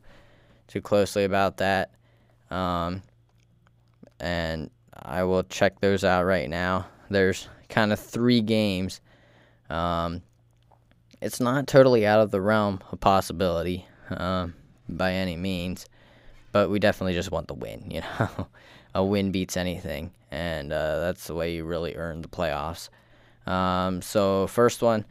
too 0.67 0.81
closely 0.81 1.25
about 1.25 1.57
that. 1.57 1.91
Um, 2.49 3.03
and 4.21 4.69
I 4.93 5.23
will 5.23 5.43
check 5.43 5.81
those 5.81 6.05
out 6.05 6.23
right 6.23 6.49
now. 6.49 6.87
There's 7.09 7.49
kind 7.67 7.91
of 7.91 7.99
three 7.99 8.39
games. 8.39 9.01
Um, 9.69 10.21
it's 11.21 11.41
not 11.41 11.67
totally 11.67 12.07
out 12.07 12.21
of 12.21 12.31
the 12.31 12.39
realm 12.39 12.79
of 12.89 13.01
possibility 13.01 13.85
um, 14.11 14.53
by 14.87 15.11
any 15.11 15.35
means, 15.35 15.87
but 16.53 16.69
we 16.69 16.79
definitely 16.79 17.13
just 17.13 17.31
want 17.31 17.49
the 17.49 17.53
win. 17.53 17.91
You 17.91 18.01
know, 18.01 18.47
a 18.97 19.03
win 19.03 19.31
beats 19.31 19.55
anything, 19.55 20.09
and 20.31 20.73
uh, 20.73 20.99
that's 21.01 21.27
the 21.27 21.35
way 21.35 21.53
you 21.53 21.63
really 21.63 21.95
earn 21.95 22.23
the 22.23 22.27
playoffs. 22.27 22.89
Um, 23.45 24.01
so 24.01 24.47
first 24.47 24.81
one, 24.81 25.05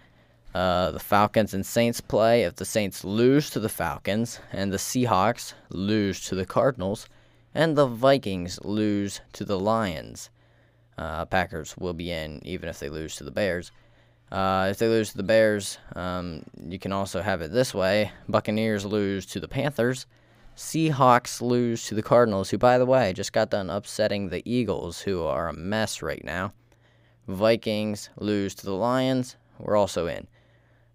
uh, 0.52 0.90
the 0.90 0.98
Falcons 0.98 1.54
and 1.54 1.64
Saints 1.64 2.00
play. 2.00 2.42
If 2.42 2.56
the 2.56 2.64
Saints 2.64 3.04
lose 3.04 3.48
to 3.50 3.60
the 3.60 3.68
Falcons 3.68 4.40
and 4.52 4.72
the 4.72 4.76
Seahawks 4.76 5.54
lose 5.70 6.20
to 6.22 6.34
the 6.34 6.44
Cardinals, 6.44 7.08
and 7.54 7.76
the 7.76 7.86
Vikings 7.86 8.58
lose 8.64 9.20
to 9.34 9.44
the 9.44 9.58
Lions. 9.58 10.30
Uh, 10.98 11.24
Packers 11.24 11.76
will 11.78 11.94
be 11.94 12.10
in 12.10 12.40
even 12.44 12.68
if 12.68 12.80
they 12.80 12.88
lose 12.88 13.14
to 13.16 13.24
the 13.24 13.30
Bears. 13.30 13.70
Uh, 14.32 14.66
if 14.68 14.78
they 14.78 14.88
lose 14.88 15.12
to 15.12 15.16
the 15.16 15.22
Bears, 15.22 15.78
um, 15.94 16.42
you 16.60 16.80
can 16.80 16.90
also 16.90 17.22
have 17.22 17.40
it 17.40 17.52
this 17.52 17.72
way 17.72 18.10
Buccaneers 18.28 18.84
lose 18.84 19.26
to 19.26 19.38
the 19.38 19.46
Panthers. 19.46 20.06
Seahawks 20.56 21.42
lose 21.42 21.84
to 21.84 21.94
the 21.94 22.02
Cardinals, 22.02 22.48
who, 22.48 22.56
by 22.56 22.78
the 22.78 22.86
way, 22.86 23.12
just 23.12 23.34
got 23.34 23.50
done 23.50 23.68
upsetting 23.68 24.30
the 24.30 24.42
Eagles, 24.50 25.00
who 25.00 25.22
are 25.22 25.48
a 25.48 25.52
mess 25.52 26.00
right 26.00 26.24
now. 26.24 26.54
Vikings 27.28 28.08
lose 28.16 28.54
to 28.54 28.64
the 28.64 28.72
Lions. 28.72 29.36
We're 29.58 29.76
also 29.76 30.06
in. 30.06 30.26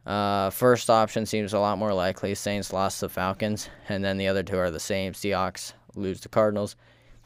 Uh, 0.05 0.49
first 0.49 0.89
option 0.89 1.27
seems 1.27 1.53
a 1.53 1.59
lot 1.59 1.77
more 1.77 1.93
likely. 1.93 2.33
Saints 2.33 2.73
lost 2.73 2.99
to 2.99 3.05
the 3.05 3.13
Falcons, 3.13 3.69
and 3.87 4.03
then 4.03 4.17
the 4.17 4.27
other 4.27 4.41
two 4.41 4.57
are 4.57 4.71
the 4.71 4.79
same. 4.79 5.13
Seahawks 5.13 5.73
lose 5.95 6.19
to 6.21 6.29
Cardinals. 6.29 6.75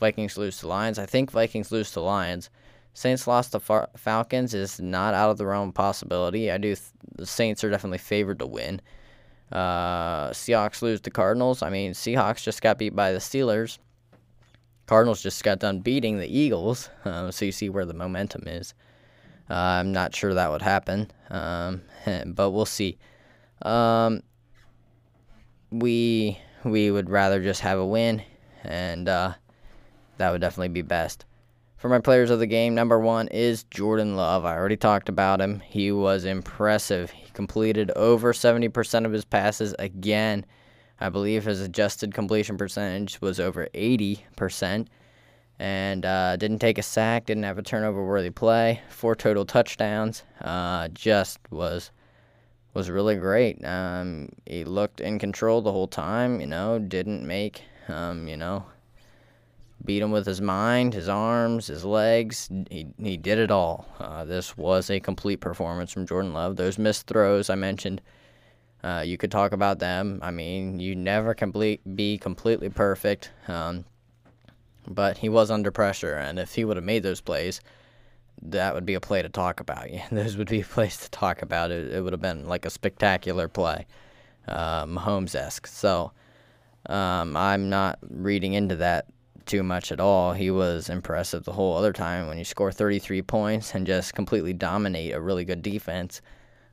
Vikings 0.01 0.37
lose 0.37 0.57
to 0.57 0.67
Lions. 0.67 0.99
I 0.99 1.05
think 1.05 1.31
Vikings 1.31 1.71
lose 1.71 1.91
to 1.91 2.01
Lions. 2.01 2.49
Saints 2.93 3.27
lost 3.27 3.53
to 3.53 3.61
Far- 3.61 3.89
Falcons 3.95 4.53
is 4.53 4.81
not 4.81 5.13
out 5.13 5.29
of 5.29 5.37
the 5.37 5.45
realm 5.45 5.69
of 5.69 5.75
possibility. 5.75 6.51
I 6.51 6.57
do. 6.57 6.75
Th- 6.75 6.89
the 7.15 7.25
Saints 7.25 7.63
are 7.63 7.69
definitely 7.69 7.97
favored 7.99 8.39
to 8.39 8.45
win. 8.45 8.81
Uh, 9.51 10.29
Seahawks 10.29 10.81
lose 10.81 11.01
to 11.01 11.09
Cardinals. 11.09 11.61
I 11.61 11.69
mean, 11.69 11.93
Seahawks 11.93 12.43
just 12.43 12.61
got 12.61 12.77
beat 12.77 12.95
by 12.95 13.11
the 13.11 13.19
Steelers. 13.19 13.77
Cardinals 14.87 15.21
just 15.21 15.43
got 15.43 15.59
done 15.59 15.79
beating 15.79 16.19
the 16.19 16.27
Eagles. 16.27 16.89
Uh, 17.03 17.31
so 17.31 17.45
you 17.45 17.51
see 17.51 17.69
where 17.69 17.85
the 17.85 17.93
momentum 17.93 18.47
is. 18.47 18.73
Uh, 19.49 19.53
I'm 19.53 19.91
not 19.91 20.15
sure 20.15 20.33
that 20.33 20.49
would 20.49 20.63
happen, 20.63 21.11
um, 21.29 21.81
but 22.25 22.51
we'll 22.51 22.65
see. 22.65 22.97
Um, 23.61 24.23
we 25.71 26.39
we 26.63 26.89
would 26.89 27.09
rather 27.09 27.43
just 27.43 27.61
have 27.61 27.77
a 27.77 27.85
win 27.85 28.23
and 28.63 29.07
uh, 29.07 29.33
that 30.17 30.31
would 30.31 30.41
definitely 30.41 30.69
be 30.69 30.81
best. 30.81 31.25
For 31.77 31.89
my 31.89 31.99
players 31.99 32.29
of 32.29 32.39
the 32.39 32.47
game, 32.47 32.73
number 32.73 32.99
one 32.99 33.27
is 33.27 33.63
Jordan 33.65 34.15
Love. 34.15 34.45
I 34.45 34.55
already 34.55 34.77
talked 34.77 35.09
about 35.09 35.39
him. 35.39 35.59
He 35.59 35.91
was 35.91 36.25
impressive. 36.25 37.13
Completed 37.35 37.91
over 37.91 38.33
70% 38.33 39.05
of 39.05 39.11
his 39.11 39.25
passes 39.25 39.75
again. 39.77 40.45
I 40.99 41.09
believe 41.09 41.43
his 41.43 41.61
adjusted 41.61 42.13
completion 42.13 42.57
percentage 42.57 43.19
was 43.21 43.39
over 43.39 43.67
80%. 43.73 44.87
And 45.59 46.05
uh, 46.05 46.37
didn't 46.37 46.59
take 46.59 46.77
a 46.77 46.83
sack, 46.83 47.27
didn't 47.27 47.43
have 47.43 47.57
a 47.57 47.61
turnover 47.61 48.03
worthy 48.03 48.29
play, 48.29 48.81
four 48.89 49.15
total 49.15 49.45
touchdowns. 49.45 50.23
Uh, 50.41 50.87
just 50.89 51.39
was 51.49 51.91
was 52.73 52.89
really 52.89 53.15
great. 53.15 53.63
Um, 53.63 54.29
he 54.45 54.65
looked 54.65 54.99
in 54.99 55.17
control 55.17 55.61
the 55.61 55.71
whole 55.71 55.87
time. 55.87 56.41
You 56.41 56.47
know, 56.47 56.79
didn't 56.79 57.25
make 57.25 57.61
um, 57.87 58.27
you 58.27 58.35
know 58.35 58.65
beat 59.83 60.01
him 60.01 60.11
with 60.11 60.25
his 60.25 60.41
mind, 60.41 60.93
his 60.93 61.09
arms, 61.09 61.67
his 61.67 61.83
legs. 61.83 62.49
He 62.69 62.87
he 62.97 63.17
did 63.17 63.37
it 63.37 63.51
all. 63.51 63.87
Uh, 63.99 64.23
this 64.25 64.57
was 64.57 64.89
a 64.89 64.99
complete 64.99 65.37
performance 65.37 65.91
from 65.91 66.05
Jordan 66.05 66.33
Love. 66.33 66.55
Those 66.55 66.77
missed 66.77 67.07
throws 67.07 67.49
I 67.49 67.55
mentioned. 67.55 68.01
Uh, 68.83 69.03
you 69.05 69.17
could 69.17 69.31
talk 69.31 69.51
about 69.51 69.79
them. 69.79 70.19
I 70.21 70.31
mean, 70.31 70.79
you 70.79 70.95
never 70.95 71.33
complete 71.33 71.81
be 71.95 72.17
completely 72.17 72.69
perfect, 72.69 73.31
um, 73.47 73.83
but 74.87 75.17
he 75.17 75.29
was 75.29 75.49
under 75.49 75.71
pressure, 75.71 76.13
and 76.13 76.37
if 76.37 76.53
he 76.53 76.63
would 76.63 76.77
have 76.77 76.83
made 76.83 77.01
those 77.01 77.19
plays, 77.19 77.61
that 78.43 78.75
would 78.75 78.85
be 78.85 78.93
a 78.93 78.99
play 78.99 79.21
to 79.21 79.29
talk 79.29 79.59
about. 79.59 79.89
Yeah, 79.91 80.07
those 80.11 80.37
would 80.37 80.49
be 80.49 80.61
a 80.61 80.65
place 80.65 80.97
to 80.97 81.09
talk 81.09 81.41
about. 81.41 81.71
It, 81.71 81.93
it 81.93 82.01
would 82.01 82.13
have 82.13 82.21
been 82.21 82.47
like 82.47 82.65
a 82.65 82.69
spectacular 82.69 83.47
play, 83.47 83.87
uh, 84.47 84.85
Mahomes 84.85 85.35
esque. 85.35 85.67
So 85.67 86.11
um, 86.87 87.35
I'm 87.35 87.69
not 87.69 87.97
reading 88.07 88.53
into 88.53 88.75
that 88.77 89.07
too 89.45 89.63
much 89.63 89.91
at 89.91 89.99
all. 89.99 90.33
He 90.33 90.51
was 90.51 90.89
impressive 90.89 91.43
the 91.43 91.53
whole 91.53 91.75
other 91.75 91.93
time 91.93 92.27
when 92.27 92.37
you 92.37 92.43
score 92.43 92.71
33 92.71 93.21
points 93.21 93.73
and 93.73 93.85
just 93.87 94.13
completely 94.13 94.53
dominate 94.53 95.13
a 95.13 95.21
really 95.21 95.45
good 95.45 95.61
defense. 95.61 96.21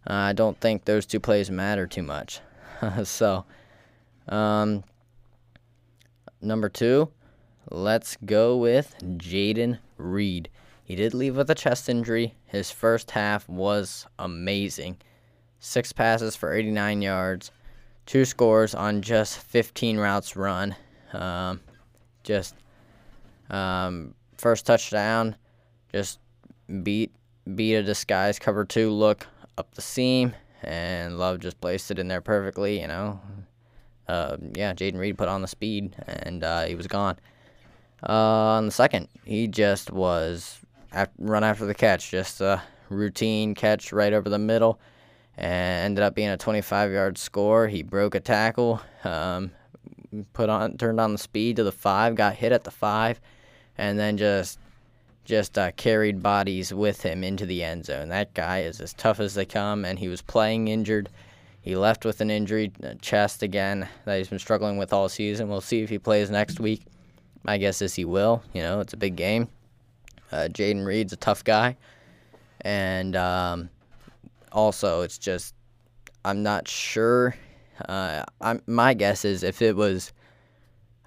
Uh, 0.08 0.14
I 0.14 0.32
don't 0.32 0.58
think 0.60 0.84
those 0.84 1.06
two 1.06 1.20
plays 1.20 1.50
matter 1.50 1.86
too 1.86 2.02
much. 2.02 2.40
so, 3.04 3.44
um, 4.28 4.84
number 6.40 6.68
two, 6.68 7.08
let's 7.70 8.16
go 8.24 8.56
with 8.56 8.94
Jayden 9.02 9.78
Reed. 9.96 10.48
He 10.84 10.96
did 10.96 11.14
leave 11.14 11.36
with 11.36 11.50
a 11.50 11.54
chest 11.54 11.88
injury. 11.88 12.34
His 12.44 12.70
first 12.70 13.12
half 13.12 13.48
was 13.48 14.06
amazing. 14.18 14.98
Six 15.60 15.92
passes 15.92 16.34
for 16.34 16.52
89 16.52 17.02
yards, 17.02 17.52
two 18.04 18.24
scores 18.24 18.74
on 18.74 19.00
just 19.00 19.38
15 19.38 19.96
routes 19.96 20.34
run. 20.34 20.74
Um, 21.12 21.60
just 22.22 22.54
um, 23.50 24.14
first 24.38 24.66
touchdown, 24.66 25.36
just 25.92 26.18
beat 26.82 27.12
beat 27.54 27.74
a 27.74 27.82
disguise 27.82 28.38
cover 28.38 28.64
two 28.64 28.90
look 28.90 29.26
up 29.58 29.74
the 29.74 29.82
seam, 29.82 30.34
and 30.62 31.18
Love 31.18 31.40
just 31.40 31.60
placed 31.60 31.90
it 31.90 31.98
in 31.98 32.08
there 32.08 32.20
perfectly. 32.20 32.80
You 32.80 32.88
know, 32.88 33.20
uh, 34.08 34.36
yeah, 34.54 34.72
Jayden 34.74 34.98
Reed 34.98 35.18
put 35.18 35.28
on 35.28 35.42
the 35.42 35.48
speed, 35.48 35.94
and 36.06 36.44
uh, 36.44 36.64
he 36.64 36.74
was 36.74 36.86
gone. 36.86 37.18
Uh, 38.08 38.56
on 38.56 38.66
the 38.66 38.72
second, 38.72 39.08
he 39.24 39.46
just 39.46 39.90
was 39.90 40.58
run 41.18 41.44
after 41.44 41.64
the 41.64 41.74
catch, 41.74 42.10
just 42.10 42.40
a 42.40 42.62
routine 42.88 43.54
catch 43.54 43.92
right 43.92 44.12
over 44.12 44.28
the 44.28 44.38
middle, 44.38 44.80
and 45.36 45.84
ended 45.86 46.02
up 46.02 46.14
being 46.14 46.28
a 46.28 46.36
25-yard 46.36 47.16
score. 47.16 47.68
He 47.68 47.82
broke 47.82 48.14
a 48.14 48.20
tackle, 48.20 48.80
um, 49.04 49.52
put 50.32 50.48
on, 50.48 50.76
turned 50.76 51.00
on 51.00 51.12
the 51.12 51.18
speed 51.18 51.56
to 51.56 51.64
the 51.64 51.72
five, 51.72 52.14
got 52.14 52.34
hit 52.34 52.52
at 52.52 52.64
the 52.64 52.70
five, 52.70 53.20
and 53.76 53.98
then 53.98 54.16
just 54.16 54.58
just 55.24 55.56
uh, 55.56 55.70
carried 55.72 56.22
bodies 56.22 56.74
with 56.74 57.02
him 57.02 57.22
into 57.22 57.46
the 57.46 57.62
end 57.62 57.84
zone. 57.86 58.08
That 58.08 58.34
guy 58.34 58.62
is 58.62 58.80
as 58.80 58.92
tough 58.92 59.20
as 59.20 59.34
they 59.34 59.44
come, 59.44 59.84
and 59.84 59.98
he 59.98 60.08
was 60.08 60.20
playing 60.20 60.68
injured. 60.68 61.08
He 61.60 61.76
left 61.76 62.04
with 62.04 62.20
an 62.20 62.30
injury 62.30 62.72
uh, 62.82 62.94
chest 63.00 63.42
again 63.42 63.88
that 64.04 64.18
he's 64.18 64.28
been 64.28 64.40
struggling 64.40 64.78
with 64.78 64.92
all 64.92 65.08
season. 65.08 65.48
We'll 65.48 65.60
see 65.60 65.82
if 65.82 65.90
he 65.90 65.98
plays 65.98 66.28
next 66.28 66.58
week. 66.58 66.82
My 67.44 67.56
guess 67.56 67.80
is 67.82 67.94
he 67.94 68.04
will. 68.04 68.42
You 68.52 68.62
know, 68.62 68.80
it's 68.80 68.94
a 68.94 68.96
big 68.96 69.14
game. 69.14 69.48
Uh, 70.32 70.48
Jayden 70.50 70.84
Reed's 70.84 71.12
a 71.12 71.16
tough 71.16 71.44
guy, 71.44 71.76
and 72.62 73.14
um, 73.14 73.70
also 74.50 75.02
it's 75.02 75.18
just 75.18 75.54
I'm 76.24 76.42
not 76.42 76.68
sure. 76.68 77.36
Uh, 77.88 78.24
I'm 78.40 78.62
my 78.66 78.94
guess 78.94 79.24
is 79.24 79.42
if 79.42 79.62
it 79.62 79.76
was 79.76 80.12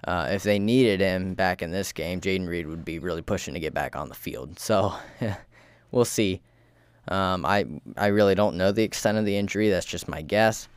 uh, 0.04 0.28
if 0.30 0.42
they 0.42 0.58
needed 0.58 1.00
him 1.00 1.34
back 1.34 1.62
in 1.62 1.70
this 1.70 1.92
game, 1.92 2.20
Jayden 2.20 2.48
Reed 2.48 2.66
would 2.66 2.84
be 2.84 2.98
really 2.98 3.22
pushing 3.22 3.54
to 3.54 3.60
get 3.60 3.74
back 3.74 3.96
on 3.96 4.08
the 4.08 4.14
field. 4.14 4.58
So 4.58 4.94
we'll 5.90 6.04
see. 6.04 6.42
Um, 7.08 7.44
I 7.44 7.64
I 7.96 8.08
really 8.08 8.34
don't 8.34 8.56
know 8.56 8.72
the 8.72 8.82
extent 8.82 9.18
of 9.18 9.24
the 9.24 9.36
injury. 9.36 9.68
That's 9.68 9.86
just 9.86 10.08
my 10.08 10.22
guess, 10.22 10.68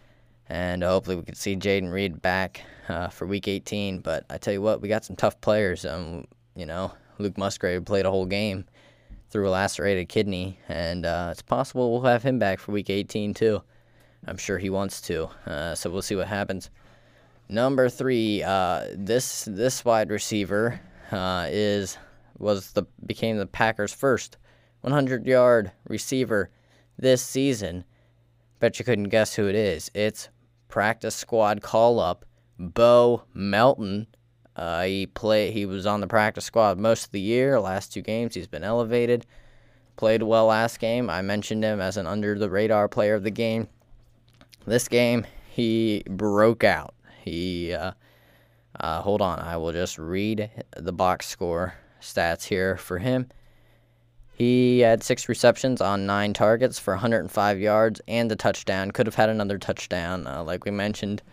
and 0.47 0.83
hopefully 0.83 1.15
we 1.15 1.23
can 1.23 1.35
see 1.35 1.55
Jayden 1.55 1.91
Reed 1.91 2.21
back 2.21 2.61
uh, 2.87 3.07
for 3.09 3.25
Week 3.25 3.47
18. 3.47 3.99
But 3.99 4.25
I 4.29 4.37
tell 4.37 4.53
you 4.53 4.61
what, 4.61 4.81
we 4.81 4.89
got 4.89 5.05
some 5.05 5.15
tough 5.15 5.41
players. 5.41 5.85
Um, 5.85 6.25
you 6.55 6.65
know, 6.65 6.91
Luke 7.17 7.37
Musgrave 7.37 7.85
played 7.85 8.05
a 8.05 8.11
whole 8.11 8.25
game 8.25 8.65
through 9.29 9.47
a 9.47 9.51
lacerated 9.51 10.09
kidney, 10.09 10.59
and 10.67 11.05
uh, 11.05 11.29
it's 11.31 11.41
possible 11.41 11.91
we'll 11.91 12.01
have 12.01 12.23
him 12.23 12.39
back 12.39 12.59
for 12.59 12.71
Week 12.71 12.89
18 12.89 13.33
too. 13.33 13.61
I'm 14.27 14.37
sure 14.37 14.57
he 14.57 14.69
wants 14.69 15.01
to. 15.01 15.29
Uh, 15.45 15.75
so 15.75 15.89
we'll 15.89 16.01
see 16.01 16.15
what 16.15 16.27
happens. 16.27 16.69
Number 17.47 17.89
three, 17.89 18.43
uh, 18.43 18.85
this 18.93 19.45
this 19.45 19.83
wide 19.83 20.11
receiver 20.11 20.79
uh, 21.11 21.47
is 21.49 21.97
was 22.37 22.71
the 22.71 22.83
became 23.05 23.37
the 23.37 23.47
Packers' 23.47 23.93
first 23.93 24.37
100 24.81 25.25
yard 25.25 25.71
receiver 25.87 26.49
this 26.97 27.21
season. 27.21 27.85
Bet 28.59 28.77
you 28.77 28.85
couldn't 28.85 29.09
guess 29.09 29.35
who 29.35 29.47
it 29.47 29.55
is. 29.55 29.89
It's 29.93 30.29
practice 30.67 31.15
squad 31.15 31.61
call 31.61 31.99
up 31.99 32.25
Bo 32.59 33.23
Melton. 33.33 34.07
Uh, 34.55 34.83
he 34.83 35.07
play 35.07 35.51
he 35.51 35.65
was 35.65 35.85
on 35.85 36.01
the 36.01 36.07
practice 36.07 36.45
squad 36.45 36.77
most 36.77 37.05
of 37.05 37.11
the 37.11 37.21
year. 37.21 37.59
Last 37.59 37.93
two 37.93 38.01
games 38.01 38.35
he's 38.35 38.47
been 38.47 38.63
elevated. 38.63 39.25
Played 39.95 40.23
well 40.23 40.47
last 40.47 40.79
game. 40.79 41.09
I 41.09 41.21
mentioned 41.21 41.63
him 41.63 41.81
as 41.81 41.97
an 41.97 42.05
under 42.05 42.37
the 42.37 42.49
radar 42.49 42.87
player 42.87 43.15
of 43.15 43.23
the 43.23 43.31
game. 43.31 43.67
This 44.69 44.87
game 44.87 45.25
he 45.49 46.03
broke 46.07 46.63
out. 46.63 46.93
He, 47.23 47.73
uh, 47.73 47.93
uh, 48.79 49.01
hold 49.01 49.19
on, 49.19 49.39
I 49.39 49.57
will 49.57 49.71
just 49.73 49.97
read 49.97 50.51
the 50.77 50.93
box 50.93 51.27
score 51.27 51.73
stats 51.99 52.43
here 52.43 52.77
for 52.77 52.99
him. 52.99 53.29
He 54.31 54.81
had 54.81 55.03
six 55.03 55.27
receptions 55.27 55.81
on 55.81 56.05
nine 56.05 56.33
targets 56.33 56.77
for 56.77 56.93
105 56.93 57.59
yards 57.59 57.99
and 58.07 58.31
a 58.31 58.35
touchdown. 58.35 58.91
Could 58.91 59.07
have 59.07 59.15
had 59.15 59.29
another 59.29 59.57
touchdown, 59.57 60.27
uh, 60.27 60.43
like 60.43 60.65
we 60.65 60.71
mentioned. 60.71 61.23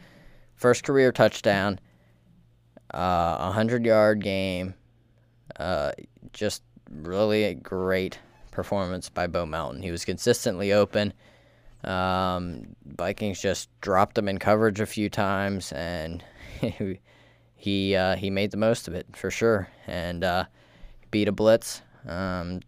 First 0.54 0.82
career 0.82 1.12
touchdown, 1.12 1.78
uh, 2.94 3.36
100 3.36 3.84
yard 3.84 4.22
game. 4.22 4.72
Uh, 5.60 5.92
just 6.32 6.62
really 6.90 7.44
a 7.44 7.54
great 7.54 8.18
performance 8.50 9.10
by 9.10 9.26
Bo 9.26 9.44
Melton. 9.44 9.82
He 9.82 9.90
was 9.90 10.06
consistently 10.06 10.72
open. 10.72 11.12
Um, 11.86 12.74
Vikings 12.84 13.40
just 13.40 13.68
dropped 13.80 14.18
him 14.18 14.28
in 14.28 14.38
coverage 14.38 14.80
a 14.80 14.86
few 14.86 15.08
times, 15.08 15.72
and 15.72 16.24
he 17.56 17.96
uh, 17.96 18.16
he 18.16 18.30
made 18.30 18.50
the 18.50 18.56
most 18.56 18.88
of 18.88 18.94
it 18.94 19.06
for 19.14 19.30
sure, 19.30 19.68
and 19.86 20.24
uh, 20.24 20.44
beat 21.10 21.28
a 21.28 21.32
blitz. 21.32 21.82
Um, 22.06 22.60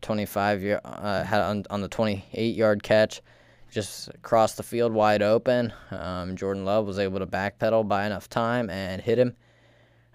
25 0.00 0.62
year, 0.62 0.80
uh, 0.84 1.22
had 1.22 1.42
on, 1.42 1.64
on 1.70 1.80
the 1.80 1.88
28 1.88 2.56
yard 2.56 2.82
catch, 2.82 3.22
just 3.70 4.10
crossed 4.22 4.56
the 4.56 4.64
field 4.64 4.92
wide 4.92 5.22
open. 5.22 5.72
Um, 5.92 6.36
Jordan 6.36 6.64
Love 6.64 6.86
was 6.86 6.98
able 6.98 7.20
to 7.20 7.26
backpedal 7.26 7.86
by 7.86 8.04
enough 8.04 8.28
time 8.28 8.68
and 8.68 9.00
hit 9.00 9.18
him 9.18 9.36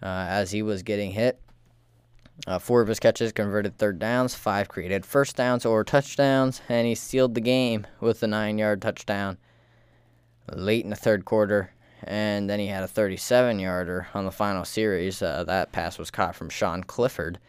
uh, 0.03 0.25
as 0.27 0.51
he 0.51 0.61
was 0.61 0.83
getting 0.83 1.11
hit. 1.11 1.39
Uh, 2.47 2.59
four 2.59 2.81
of 2.81 2.87
his 2.87 2.99
catches 2.99 3.31
converted 3.31 3.77
third 3.77 3.97
downs, 3.97 4.35
five 4.35 4.67
created 4.67 5.05
first 5.05 5.35
downs 5.35 5.65
or 5.65 5.83
touchdowns, 5.83 6.61
and 6.69 6.85
he 6.85 6.93
sealed 6.93 7.33
the 7.33 7.41
game 7.41 7.87
with 7.99 8.21
a 8.21 8.27
nine 8.27 8.57
yard 8.57 8.81
touchdown 8.81 9.37
late 10.51 10.83
in 10.83 10.89
the 10.89 10.95
third 10.95 11.25
quarter. 11.25 11.71
And 12.03 12.49
then 12.49 12.59
he 12.59 12.67
had 12.67 12.83
a 12.83 12.87
37 12.87 13.57
yarder 13.57 14.07
on 14.13 14.25
the 14.25 14.31
final 14.31 14.65
series. 14.65 15.21
Uh, 15.21 15.43
that 15.45 15.71
pass 15.71 15.97
was 15.97 16.11
caught 16.11 16.35
from 16.35 16.49
Sean 16.49 16.83
Clifford, 16.83 17.39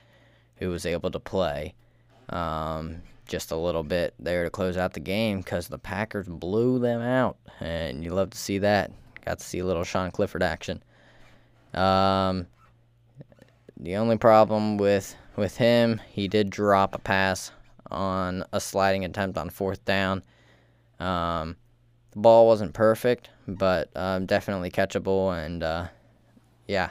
who 0.56 0.70
was 0.70 0.86
able 0.86 1.10
to 1.10 1.20
play 1.20 1.74
um, 2.30 3.02
just 3.26 3.50
a 3.50 3.56
little 3.56 3.82
bit 3.82 4.14
there 4.18 4.44
to 4.44 4.50
close 4.50 4.76
out 4.76 4.94
the 4.94 5.00
game 5.00 5.38
because 5.38 5.68
the 5.68 5.78
Packers 5.78 6.26
blew 6.26 6.78
them 6.78 7.02
out. 7.02 7.36
And 7.60 8.02
you 8.02 8.14
love 8.14 8.30
to 8.30 8.38
see 8.38 8.58
that. 8.58 8.92
Got 9.24 9.40
to 9.40 9.44
see 9.44 9.58
a 9.58 9.66
little 9.66 9.84
Sean 9.84 10.10
Clifford 10.10 10.42
action. 10.42 10.82
Um, 11.74 12.46
the 13.78 13.96
only 13.96 14.16
problem 14.16 14.78
with 14.78 15.16
with 15.36 15.58
him, 15.58 16.00
he 16.08 16.28
did 16.28 16.48
drop 16.50 16.94
a 16.94 16.98
pass 16.98 17.52
on 17.90 18.44
a 18.52 18.60
sliding 18.60 19.04
attempt 19.04 19.36
on 19.36 19.50
fourth 19.50 19.84
down. 19.84 20.22
Um, 20.98 21.56
the 22.12 22.20
ball 22.20 22.46
wasn't 22.46 22.72
perfect, 22.72 23.28
but 23.46 23.90
um, 23.94 24.24
definitely 24.24 24.70
catchable, 24.70 25.36
and 25.36 25.62
uh, 25.62 25.88
yeah, 26.66 26.90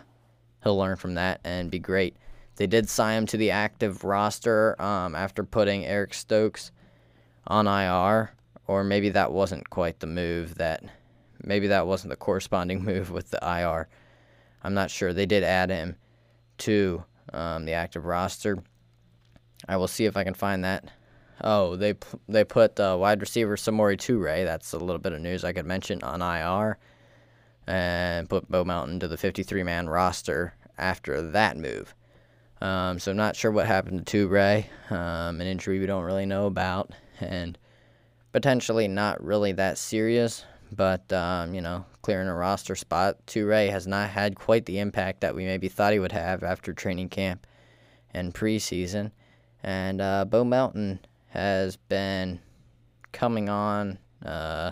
he'll 0.64 0.78
learn 0.78 0.96
from 0.96 1.16
that 1.16 1.42
and 1.44 1.72
be 1.72 1.80
great. 1.80 2.16
They 2.58 2.68
did 2.68 2.88
sign 2.88 3.18
him 3.18 3.26
to 3.28 3.38
the 3.38 3.52
active 3.52 4.04
roster 4.04 4.80
um, 4.82 5.16
after 5.16 5.44
putting 5.44 5.86
Eric 5.86 6.14
Stokes 6.14 6.72
on 7.48 7.68
IR, 7.68 8.32
or 8.68 8.84
maybe 8.84 9.10
that 9.10 9.32
wasn't 9.32 9.70
quite 9.70 10.00
the 10.00 10.08
move 10.08 10.56
that, 10.56 10.84
maybe 11.44 11.68
that 11.68 11.88
wasn't 11.88 12.12
the 12.12 12.16
corresponding 12.16 12.84
move 12.86 13.10
with 13.10 13.32
the 13.32 13.40
IR. 13.42 13.90
I'm 14.64 14.76
not 14.76 14.92
sure. 14.92 15.14
They 15.14 15.26
did 15.26 15.44
add 15.44 15.70
him 15.70 15.96
to 16.60 17.04
um, 17.34 17.66
the 17.66 17.74
active 17.74 18.06
roster. 18.06 18.58
I 19.68 19.78
will 19.78 19.88
see 19.88 20.06
if 20.06 20.16
I 20.16 20.24
can 20.24 20.34
find 20.34 20.64
that 20.64 20.90
Oh, 21.42 21.76
they 21.76 21.96
they 22.30 22.44
put 22.44 22.80
uh, 22.80 22.96
wide 23.00 23.22
receiver 23.22 23.56
Samori 23.56 23.98
Toure. 23.98 24.46
That's 24.46 24.74
a 24.74 24.78
little 24.78 25.00
bit 25.00 25.14
of 25.14 25.22
news 25.22 25.44
I 25.44 25.54
could 25.54 25.66
mention 25.66 26.02
on 26.02 26.22
IR, 26.22 26.78
and 27.68 28.30
put 28.30 28.50
Bo 28.50 28.64
Melton 28.64 29.00
to 29.02 29.08
the 29.08 29.18
53 29.18 29.64
man 29.64 29.90
roster 29.90 30.54
after 30.78 31.22
that 31.32 31.58
move. 31.58 31.94
Um, 32.62 33.00
so 33.00 33.12
I'm 33.12 33.18
not 33.18 33.36
sure 33.36 33.52
what 33.52 33.68
happened 33.68 34.08
to 34.08 34.28
Toure, 34.30 34.66
um, 34.90 35.42
an 35.42 35.48
injury 35.48 35.80
we 35.80 35.86
don't 35.86 36.06
really 36.06 36.26
know 36.26 36.46
about, 36.46 36.92
and 37.20 37.58
potentially 38.32 38.88
not 38.88 39.24
really 39.24 39.52
that 39.52 39.78
serious. 39.78 40.46
But 40.76 41.12
um, 41.14 41.54
you 41.54 41.62
know, 41.62 41.86
clearing 42.02 42.28
a 42.28 42.36
roster 42.36 42.76
spot, 42.76 43.26
Toure 43.28 43.70
has 43.70 43.88
not 43.88 44.10
had 44.10 44.36
quite 44.36 44.66
the 44.66 44.80
impact 44.80 45.22
that 45.22 45.36
we 45.36 45.46
maybe 45.46 45.70
thought 45.70 45.94
he 45.94 46.00
would 46.00 46.12
have 46.12 46.44
after 46.44 46.74
training 46.74 47.10
camp 47.10 47.48
and 48.14 48.34
preseason. 48.34 49.12
And 49.64 50.02
uh, 50.02 50.26
Bo 50.26 50.44
Melton 50.44 51.00
has 51.30 51.76
been 51.76 52.40
coming 53.12 53.50
on 53.50 53.98
uh, 54.24 54.72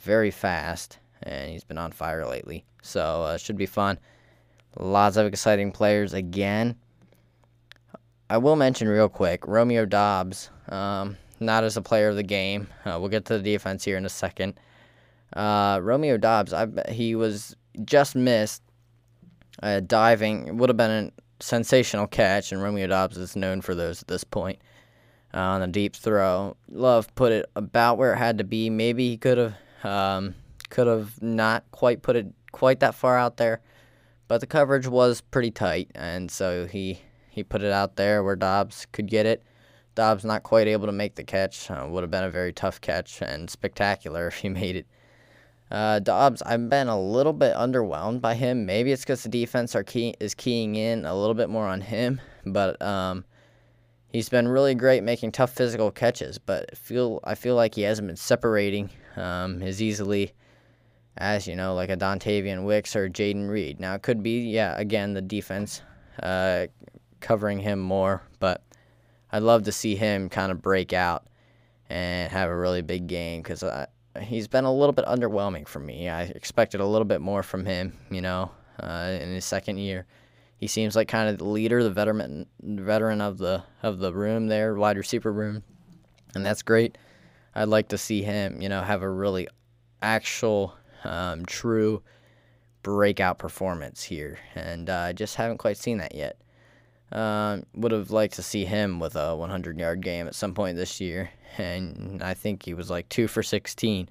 very 0.00 0.30
fast, 0.30 0.98
and 1.22 1.50
he's 1.50 1.64
been 1.64 1.78
on 1.78 1.92
fire 1.92 2.26
lately. 2.26 2.64
So 2.82 3.22
uh, 3.22 3.36
should 3.38 3.56
be 3.56 3.66
fun. 3.66 3.98
Lots 4.78 5.16
of 5.16 5.26
exciting 5.26 5.72
players 5.72 6.12
again. 6.12 6.76
I 8.30 8.36
will 8.38 8.56
mention 8.56 8.88
real 8.88 9.08
quick 9.08 9.46
Romeo 9.46 9.86
Doubs, 9.86 10.50
um, 10.68 11.16
not 11.40 11.64
as 11.64 11.76
a 11.76 11.82
player 11.82 12.10
of 12.10 12.16
the 12.16 12.22
game. 12.22 12.68
Uh, 12.84 12.98
we'll 13.00 13.08
get 13.08 13.24
to 13.26 13.38
the 13.38 13.42
defense 13.42 13.84
here 13.84 13.96
in 13.96 14.04
a 14.04 14.10
second. 14.10 14.60
Uh, 15.34 15.80
Romeo 15.82 16.16
Doubs, 16.16 16.52
I 16.52 16.66
he 16.88 17.14
was 17.14 17.56
just 17.84 18.16
missed 18.16 18.62
uh, 19.62 19.80
diving. 19.80 20.48
It 20.48 20.54
would 20.54 20.68
have 20.68 20.76
been 20.76 20.90
a 20.90 21.42
sensational 21.42 22.06
catch, 22.06 22.52
and 22.52 22.62
Romeo 22.62 22.86
Doubs 22.86 23.16
is 23.16 23.36
known 23.36 23.60
for 23.60 23.74
those 23.74 24.02
at 24.02 24.08
this 24.08 24.24
point. 24.24 24.58
Uh, 25.34 25.40
on 25.40 25.60
the 25.60 25.66
deep 25.66 25.94
throw, 25.94 26.56
Love 26.70 27.14
put 27.14 27.32
it 27.32 27.46
about 27.54 27.98
where 27.98 28.14
it 28.14 28.16
had 28.16 28.38
to 28.38 28.44
be. 28.44 28.70
Maybe 28.70 29.10
he 29.10 29.16
could 29.18 29.38
have 29.38 29.54
um, 29.84 30.34
could 30.70 30.86
have 30.86 31.20
not 31.22 31.64
quite 31.70 32.02
put 32.02 32.16
it 32.16 32.26
quite 32.52 32.80
that 32.80 32.94
far 32.94 33.18
out 33.18 33.36
there, 33.36 33.60
but 34.26 34.40
the 34.40 34.46
coverage 34.46 34.86
was 34.86 35.20
pretty 35.20 35.50
tight, 35.50 35.90
and 35.94 36.30
so 36.30 36.66
he 36.66 37.00
he 37.28 37.44
put 37.44 37.62
it 37.62 37.72
out 37.72 37.96
there 37.96 38.24
where 38.24 38.36
Doubs 38.36 38.86
could 38.92 39.06
get 39.06 39.26
it. 39.26 39.42
Doubs 39.94 40.24
not 40.24 40.44
quite 40.44 40.66
able 40.66 40.86
to 40.86 40.92
make 40.92 41.16
the 41.16 41.24
catch. 41.24 41.70
Uh, 41.70 41.86
would 41.88 42.02
have 42.02 42.10
been 42.10 42.24
a 42.24 42.30
very 42.30 42.52
tough 42.52 42.80
catch 42.80 43.20
and 43.20 43.50
spectacular 43.50 44.26
if 44.28 44.36
he 44.36 44.48
made 44.48 44.76
it. 44.76 44.86
Uh, 45.70 45.98
Doubs, 45.98 46.40
I've 46.42 46.70
been 46.70 46.88
a 46.88 47.00
little 47.00 47.32
bit 47.32 47.54
underwhelmed 47.54 48.20
by 48.20 48.34
him. 48.34 48.64
Maybe 48.64 48.92
it's 48.92 49.02
because 49.02 49.22
the 49.22 49.28
defense 49.28 49.76
are 49.76 49.84
key, 49.84 50.14
is 50.18 50.34
keying 50.34 50.76
in 50.76 51.04
a 51.04 51.14
little 51.14 51.34
bit 51.34 51.50
more 51.50 51.66
on 51.66 51.80
him, 51.80 52.20
but 52.46 52.80
um, 52.80 53.24
he's 54.12 54.28
been 54.28 54.48
really 54.48 54.74
great 54.74 55.02
making 55.02 55.32
tough 55.32 55.50
physical 55.50 55.90
catches. 55.90 56.38
But 56.38 56.70
I 56.72 56.74
feel 56.74 57.20
I 57.24 57.34
feel 57.34 57.54
like 57.54 57.74
he 57.74 57.82
hasn't 57.82 58.08
been 58.08 58.16
separating 58.16 58.90
um, 59.16 59.62
as 59.62 59.82
easily 59.82 60.32
as 61.18 61.46
you 61.46 61.56
know, 61.56 61.74
like 61.74 61.90
a 61.90 61.96
Dontayvion 61.96 62.64
Wicks 62.64 62.96
or 62.96 63.08
Jayden 63.08 63.50
Reed. 63.50 63.80
Now 63.80 63.94
it 63.94 64.02
could 64.02 64.22
be, 64.22 64.48
yeah, 64.48 64.78
again 64.78 65.14
the 65.14 65.20
defense 65.20 65.82
uh, 66.22 66.66
covering 67.20 67.58
him 67.58 67.78
more, 67.80 68.22
but 68.38 68.62
I'd 69.32 69.42
love 69.42 69.64
to 69.64 69.72
see 69.72 69.96
him 69.96 70.28
kind 70.28 70.50
of 70.50 70.62
break 70.62 70.92
out 70.92 71.26
and 71.90 72.30
have 72.30 72.48
a 72.48 72.56
really 72.56 72.82
big 72.82 73.06
game 73.06 73.42
because 73.42 73.62
he's 74.20 74.48
been 74.48 74.64
a 74.64 74.74
little 74.74 74.92
bit 74.92 75.04
underwhelming 75.06 75.66
for 75.66 75.80
me. 75.80 76.08
I 76.08 76.22
expected 76.22 76.80
a 76.80 76.86
little 76.86 77.04
bit 77.04 77.20
more 77.20 77.42
from 77.42 77.64
him, 77.64 77.98
you 78.10 78.20
know, 78.20 78.50
uh, 78.80 79.18
in 79.20 79.34
his 79.34 79.44
second 79.44 79.78
year. 79.78 80.06
He 80.56 80.66
seems 80.66 80.96
like 80.96 81.08
kind 81.08 81.28
of 81.28 81.38
the 81.38 81.44
leader, 81.44 81.82
the 81.82 81.90
veteran, 81.90 82.46
veteran 82.60 83.20
of 83.20 83.38
the 83.38 83.62
of 83.82 84.00
the 84.00 84.12
room 84.12 84.48
there, 84.48 84.74
wide 84.74 84.96
receiver 84.96 85.32
room, 85.32 85.62
and 86.34 86.44
that's 86.44 86.62
great. 86.62 86.98
I'd 87.54 87.68
like 87.68 87.88
to 87.88 87.98
see 87.98 88.22
him, 88.22 88.60
you 88.60 88.68
know, 88.68 88.82
have 88.82 89.02
a 89.02 89.08
really 89.08 89.48
actual, 90.02 90.74
um, 91.04 91.46
true 91.46 92.02
breakout 92.82 93.38
performance 93.38 94.02
here, 94.02 94.38
and 94.54 94.90
uh, 94.90 94.92
I 94.92 95.10
uh, 95.10 95.12
just 95.12 95.36
haven't 95.36 95.58
quite 95.58 95.76
seen 95.76 95.98
that 95.98 96.14
yet. 96.14 96.40
Um, 97.10 97.64
would 97.74 97.92
have 97.92 98.10
liked 98.10 98.34
to 98.34 98.42
see 98.42 98.64
him 98.64 99.00
with 99.00 99.16
a 99.16 99.34
100 99.34 99.78
yard 99.78 100.02
game 100.02 100.26
at 100.26 100.34
some 100.34 100.54
point 100.54 100.76
this 100.76 101.00
year, 101.00 101.30
and 101.56 102.22
I 102.22 102.34
think 102.34 102.64
he 102.64 102.74
was 102.74 102.90
like 102.90 103.08
two 103.08 103.28
for 103.28 103.42
16 103.42 104.08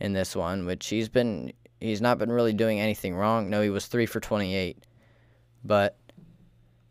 in 0.00 0.12
this 0.12 0.34
one, 0.34 0.66
which 0.66 0.88
he's 0.88 1.08
been 1.08 1.52
he's 1.80 2.00
not 2.00 2.18
been 2.18 2.32
really 2.32 2.52
doing 2.52 2.80
anything 2.80 3.14
wrong. 3.14 3.50
No, 3.50 3.60
he 3.60 3.70
was 3.70 3.86
three 3.86 4.06
for 4.06 4.20
28, 4.20 4.84
but 5.64 5.96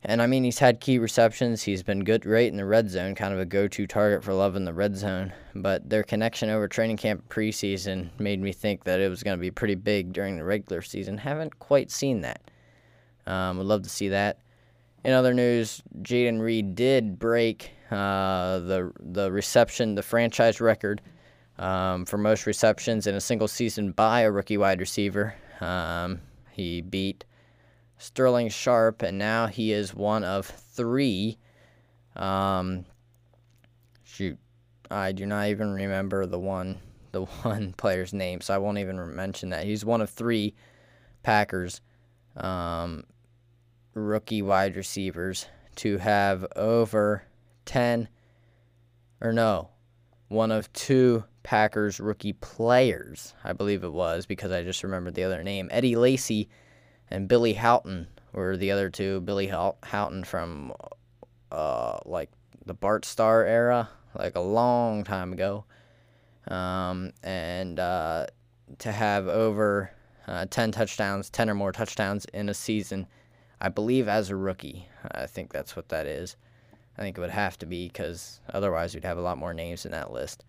and 0.03 0.21
I 0.21 0.27
mean 0.27 0.43
he's 0.43 0.59
had 0.59 0.81
key 0.81 0.99
receptions. 0.99 1.63
He's 1.63 1.81
been 1.81 2.03
good, 2.03 2.23
great 2.23 2.51
in 2.51 2.57
the 2.57 2.65
red 2.65 2.89
zone, 2.89 3.15
kind 3.15 3.33
of 3.33 3.39
a 3.39 3.45
go-to 3.45 3.87
target 3.87 4.23
for 4.23 4.33
Love 4.33 4.55
in 4.55 4.65
the 4.65 4.73
red 4.73 4.97
zone. 4.97 5.31
But 5.55 5.89
their 5.89 6.03
connection 6.03 6.49
over 6.49 6.67
training 6.67 6.97
camp 6.97 7.29
preseason 7.29 8.09
made 8.19 8.41
me 8.41 8.51
think 8.51 8.83
that 8.83 8.99
it 8.99 9.09
was 9.09 9.23
going 9.23 9.37
to 9.37 9.41
be 9.41 9.51
pretty 9.51 9.75
big 9.75 10.11
during 10.11 10.35
the 10.35 10.43
regular 10.43 10.81
season. 10.81 11.17
Haven't 11.17 11.57
quite 11.59 11.89
seen 11.89 12.21
that. 12.21 12.41
Um, 13.25 13.57
would 13.57 13.67
love 13.67 13.83
to 13.83 13.89
see 13.89 14.09
that. 14.09 14.39
In 15.05 15.13
other 15.13 15.33
news, 15.33 15.81
Jayden 16.01 16.41
Reed 16.41 16.75
did 16.75 17.17
break 17.17 17.71
uh, 17.93 18.59
the 18.59 18.91
the 18.99 19.31
reception, 19.31 19.95
the 19.95 20.03
franchise 20.03 20.59
record 20.59 21.01
um, 21.59 22.05
for 22.05 22.17
most 22.17 22.45
receptions 22.45 23.07
in 23.07 23.15
a 23.15 23.21
single 23.21 23.47
season 23.47 23.91
by 23.91 24.21
a 24.21 24.31
rookie 24.31 24.57
wide 24.57 24.79
receiver. 24.79 25.35
Um, 25.61 26.19
he 26.51 26.81
beat 26.81 27.25
Sterling 27.97 28.49
Sharpe, 28.49 29.01
and 29.03 29.17
now 29.17 29.47
he 29.47 29.71
is 29.71 29.93
one 29.93 30.23
of 30.23 30.45
three. 30.45 31.37
Um, 32.15 32.85
shoot, 34.03 34.37
I 34.89 35.11
do 35.11 35.25
not 35.25 35.47
even 35.47 35.71
remember 35.71 36.25
the 36.25 36.39
one 36.39 36.79
the 37.11 37.21
one 37.43 37.73
player's 37.73 38.13
name, 38.13 38.41
so 38.41 38.53
I 38.53 38.57
won't 38.57 38.79
even 38.79 39.15
mention 39.15 39.49
that. 39.49 39.65
He's 39.65 39.85
one 39.85 40.01
of 40.01 40.09
three 40.09 40.55
Packers 41.21 41.81
um, 42.35 43.03
rookie 43.93 44.41
wide 44.41 44.75
receivers 44.75 45.45
to 45.75 45.97
have 45.99 46.45
over 46.55 47.23
10 47.65 48.07
or 49.21 49.31
no, 49.31 49.69
one 50.27 50.51
of 50.51 50.71
two 50.73 51.23
Packers 51.43 51.99
rookie 51.99 52.33
players, 52.33 53.33
I 53.43 53.53
believe 53.53 53.83
it 53.83 53.91
was, 53.91 54.25
because 54.25 54.51
I 54.51 54.63
just 54.63 54.83
remembered 54.83 55.15
the 55.15 55.23
other 55.23 55.43
name. 55.43 55.69
Eddie 55.71 55.95
Lacy 55.95 56.49
and 57.09 57.27
Billy 57.27 57.53
Howton 57.53 58.07
were 58.31 58.57
the 58.57 58.71
other 58.71 58.89
two. 58.89 59.21
Billy 59.21 59.47
Howton 59.47 60.23
from 60.23 60.73
uh, 61.51 61.99
like 62.05 62.29
the 62.65 62.73
Bart 62.73 63.05
Starr 63.05 63.43
era, 63.43 63.89
like 64.17 64.35
a 64.35 64.41
long 64.41 65.03
time 65.03 65.33
ago. 65.33 65.65
Um, 66.47 67.11
and 67.23 67.79
uh, 67.79 68.27
to 68.79 68.91
have 68.91 69.27
over 69.27 69.91
uh, 70.27 70.45
10 70.49 70.71
touchdowns, 70.71 71.29
10 71.29 71.49
or 71.49 71.55
more 71.55 71.71
touchdowns 71.71 72.25
in 72.33 72.49
a 72.49 72.53
season 72.53 73.07
I 73.63 73.69
believe 73.69 74.09
as 74.09 74.29
a 74.29 74.35
rookie. 74.35 74.89
I 75.09 75.25
think 75.25 75.53
that's 75.53 75.73
what 75.73 75.87
that 75.87 76.05
is. 76.05 76.35
I 76.97 77.01
think 77.01 77.17
it 77.17 77.21
would 77.21 77.29
have 77.29 77.57
to 77.59 77.65
be 77.65 77.87
because 77.87 78.39
otherwise 78.53 78.93
we'd 78.93 79.03
have 79.03 79.17
a 79.17 79.21
lot 79.21 79.37
more 79.37 79.53
names 79.53 79.85
in 79.85 79.91
that 79.91 80.11
list. 80.11 80.43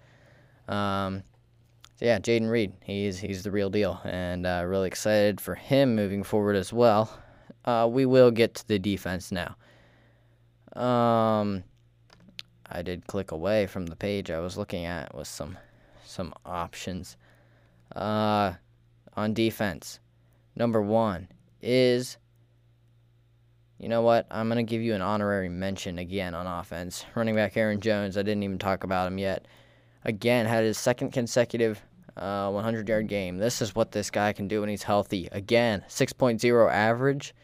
Um, 0.69 1.23
so 1.97 2.07
yeah, 2.07 2.19
Jayden 2.19 2.51
Reed, 2.51 2.73
he's 2.83 3.19
he's 3.19 3.43
the 3.43 3.51
real 3.51 3.71
deal, 3.71 4.01
and 4.05 4.47
uh, 4.47 4.65
really 4.67 4.89
excited 4.89 5.41
for 5.41 5.55
him 5.55 5.95
moving 5.95 6.23
forward 6.23 6.57
as 6.57 6.73
well. 6.73 7.11
Uh, 7.65 7.89
we 7.91 8.05
will 8.05 8.31
get 8.31 8.55
to 8.55 8.69
the 8.69 8.79
defense 8.79 9.33
now. 9.33 9.57
Um, 10.81 11.63
I 12.71 12.83
did 12.83 13.07
click 13.07 13.31
away 13.31 13.67
from 13.67 13.87
the 13.87 13.97
page 13.97 14.31
I 14.31 14.41
was 14.41 14.57
looking 14.57 14.85
at 14.85 15.15
with 15.15 15.29
some 15.29 15.57
some 16.05 16.35
options. 16.45 17.17
Uh, 17.95 18.55
on 19.17 19.33
defense, 19.33 20.01
number 20.57 20.83
one 20.83 21.29
is 21.63 22.19
you 23.85 23.91
know 23.91 24.01
what? 24.01 24.27
I'm 24.31 24.49
going 24.49 24.65
to 24.65 24.69
give 24.69 24.81
you 24.81 24.95
an 24.95 25.03
honorary 25.03 25.51
mention 25.51 25.99
again 25.99 26.35
on 26.35 26.47
offense. 26.47 27.05
Running 27.15 27.35
back 27.35 27.55
Aaron 27.55 27.81
Jones, 27.81 28.17
I 28.17 28.23
didn't 28.23 28.43
even 28.43 28.59
talk 28.59 28.83
about 28.83 29.07
him 29.07 29.19
yet. 29.19 29.47
Again, 30.07 30.47
had 30.47 30.65
his 30.65 30.79
second 30.79 31.13
consecutive 31.13 31.83
100 32.15 32.89
uh, 32.89 32.93
yard 32.93 33.09
game. 33.09 33.37
This 33.37 33.61
is 33.61 33.75
what 33.75 33.93
this 33.93 34.11
guy 34.11 34.33
can 34.33 34.49
do 34.49 34.61
when 34.61 34.71
he's 34.71 34.85
healthy. 34.85 35.29
Again, 35.33 35.85
6.0 35.87 36.73
average 36.73 37.35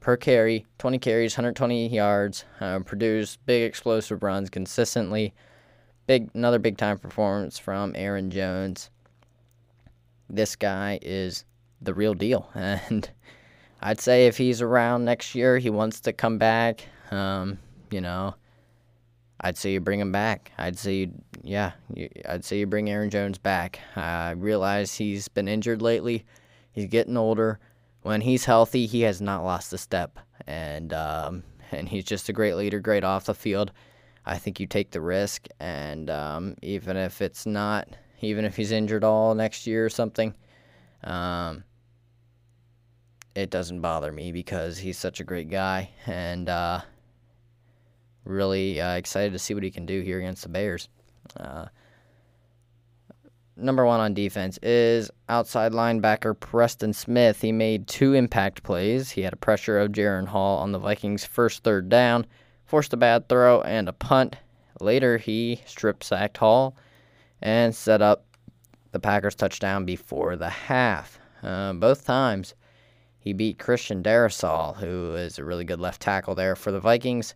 per 0.00 0.16
carry, 0.16 0.64
20 0.78 0.98
carries, 1.00 1.34
120 1.34 1.88
yards, 1.88 2.46
uh, 2.62 2.78
produce 2.78 3.36
big 3.36 3.64
explosive 3.64 4.22
runs 4.22 4.48
consistently. 4.48 5.34
Big, 6.06 6.30
another 6.32 6.58
big 6.58 6.78
time 6.78 6.96
performance 6.96 7.58
from 7.58 7.92
Aaron 7.94 8.30
Jones. 8.30 8.88
This 10.30 10.56
guy 10.56 10.98
is 11.02 11.44
the 11.82 11.92
real 11.92 12.14
deal, 12.14 12.48
and 12.54 13.10
I'd 13.82 14.00
say 14.00 14.26
if 14.26 14.36
he's 14.36 14.60
around 14.60 15.04
next 15.04 15.34
year, 15.34 15.58
he 15.58 15.70
wants 15.70 16.00
to 16.02 16.12
come 16.12 16.38
back. 16.38 16.86
Um, 17.10 17.58
you 17.90 18.00
know, 18.00 18.34
I'd 19.40 19.56
say 19.56 19.72
you 19.72 19.80
bring 19.80 20.00
him 20.00 20.12
back. 20.12 20.52
I'd 20.58 20.78
say, 20.78 20.94
you, 20.94 21.12
yeah, 21.42 21.72
you, 21.94 22.08
I'd 22.28 22.44
say 22.44 22.58
you 22.58 22.66
bring 22.66 22.90
Aaron 22.90 23.10
Jones 23.10 23.38
back. 23.38 23.80
I 23.96 24.32
realize 24.32 24.94
he's 24.94 25.28
been 25.28 25.48
injured 25.48 25.80
lately. 25.80 26.26
He's 26.72 26.86
getting 26.86 27.16
older. 27.16 27.58
When 28.02 28.20
he's 28.20 28.44
healthy, 28.44 28.86
he 28.86 29.02
has 29.02 29.20
not 29.20 29.44
lost 29.44 29.72
a 29.72 29.78
step, 29.78 30.18
and 30.46 30.92
um, 30.92 31.42
and 31.70 31.88
he's 31.88 32.04
just 32.04 32.28
a 32.28 32.32
great 32.32 32.54
leader, 32.54 32.80
great 32.80 33.04
off 33.04 33.26
the 33.26 33.34
field. 33.34 33.72
I 34.26 34.36
think 34.36 34.60
you 34.60 34.66
take 34.66 34.90
the 34.90 35.00
risk, 35.00 35.48
and 35.58 36.10
um, 36.10 36.56
even 36.62 36.96
if 36.96 37.22
it's 37.22 37.46
not, 37.46 37.88
even 38.20 38.44
if 38.44 38.56
he's 38.56 38.72
injured 38.72 39.04
all 39.04 39.34
next 39.34 39.66
year 39.66 39.84
or 39.84 39.90
something, 39.90 40.34
um, 41.04 41.64
it 43.34 43.50
doesn't 43.50 43.80
bother 43.80 44.12
me 44.12 44.32
because 44.32 44.78
he's 44.78 44.98
such 44.98 45.20
a 45.20 45.24
great 45.24 45.48
guy, 45.48 45.90
and 46.06 46.48
uh, 46.48 46.80
really 48.24 48.80
uh, 48.80 48.94
excited 48.94 49.32
to 49.32 49.38
see 49.38 49.54
what 49.54 49.62
he 49.62 49.70
can 49.70 49.86
do 49.86 50.00
here 50.00 50.18
against 50.18 50.42
the 50.42 50.48
Bears. 50.48 50.88
Uh, 51.36 51.66
number 53.56 53.84
one 53.86 54.00
on 54.00 54.14
defense 54.14 54.58
is 54.62 55.10
outside 55.28 55.72
linebacker 55.72 56.38
Preston 56.38 56.92
Smith. 56.92 57.40
He 57.40 57.52
made 57.52 57.86
two 57.86 58.14
impact 58.14 58.62
plays. 58.62 59.10
He 59.10 59.22
had 59.22 59.32
a 59.32 59.36
pressure 59.36 59.78
of 59.78 59.92
Jaren 59.92 60.28
Hall 60.28 60.58
on 60.58 60.72
the 60.72 60.78
Vikings' 60.78 61.24
first 61.24 61.62
third 61.62 61.88
down, 61.88 62.26
forced 62.64 62.92
a 62.92 62.96
bad 62.96 63.28
throw 63.28 63.60
and 63.62 63.88
a 63.88 63.92
punt. 63.92 64.36
Later, 64.80 65.18
he 65.18 65.60
strip 65.66 66.02
sacked 66.02 66.38
Hall 66.38 66.76
and 67.42 67.74
set 67.74 68.02
up 68.02 68.24
the 68.92 69.00
Packers' 69.00 69.34
touchdown 69.34 69.84
before 69.84 70.36
the 70.36 70.48
half. 70.48 71.18
Uh, 71.42 71.72
both 71.72 72.04
times, 72.04 72.54
he 73.20 73.34
beat 73.34 73.58
Christian 73.58 74.02
Darrisaw, 74.02 74.76
who 74.78 75.14
is 75.14 75.38
a 75.38 75.44
really 75.44 75.64
good 75.64 75.78
left 75.78 76.00
tackle 76.00 76.34
there 76.34 76.56
for 76.56 76.72
the 76.72 76.80
Vikings. 76.80 77.34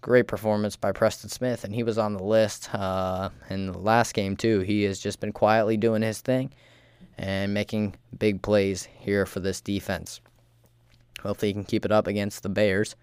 Great 0.00 0.26
performance 0.26 0.74
by 0.74 0.90
Preston 0.90 1.30
Smith, 1.30 1.62
and 1.62 1.72
he 1.72 1.84
was 1.84 1.96
on 1.96 2.14
the 2.14 2.24
list 2.24 2.74
uh, 2.74 3.30
in 3.48 3.66
the 3.70 3.78
last 3.78 4.14
game, 4.14 4.36
too. 4.36 4.60
He 4.60 4.82
has 4.82 4.98
just 4.98 5.20
been 5.20 5.32
quietly 5.32 5.76
doing 5.76 6.02
his 6.02 6.20
thing 6.20 6.52
and 7.16 7.54
making 7.54 7.94
big 8.18 8.42
plays 8.42 8.88
here 8.98 9.24
for 9.24 9.38
this 9.38 9.60
defense. 9.60 10.20
Hopefully, 11.22 11.50
he 11.50 11.54
can 11.54 11.64
keep 11.64 11.84
it 11.84 11.92
up 11.92 12.08
against 12.08 12.42
the 12.42 12.48
Bears. 12.48 12.96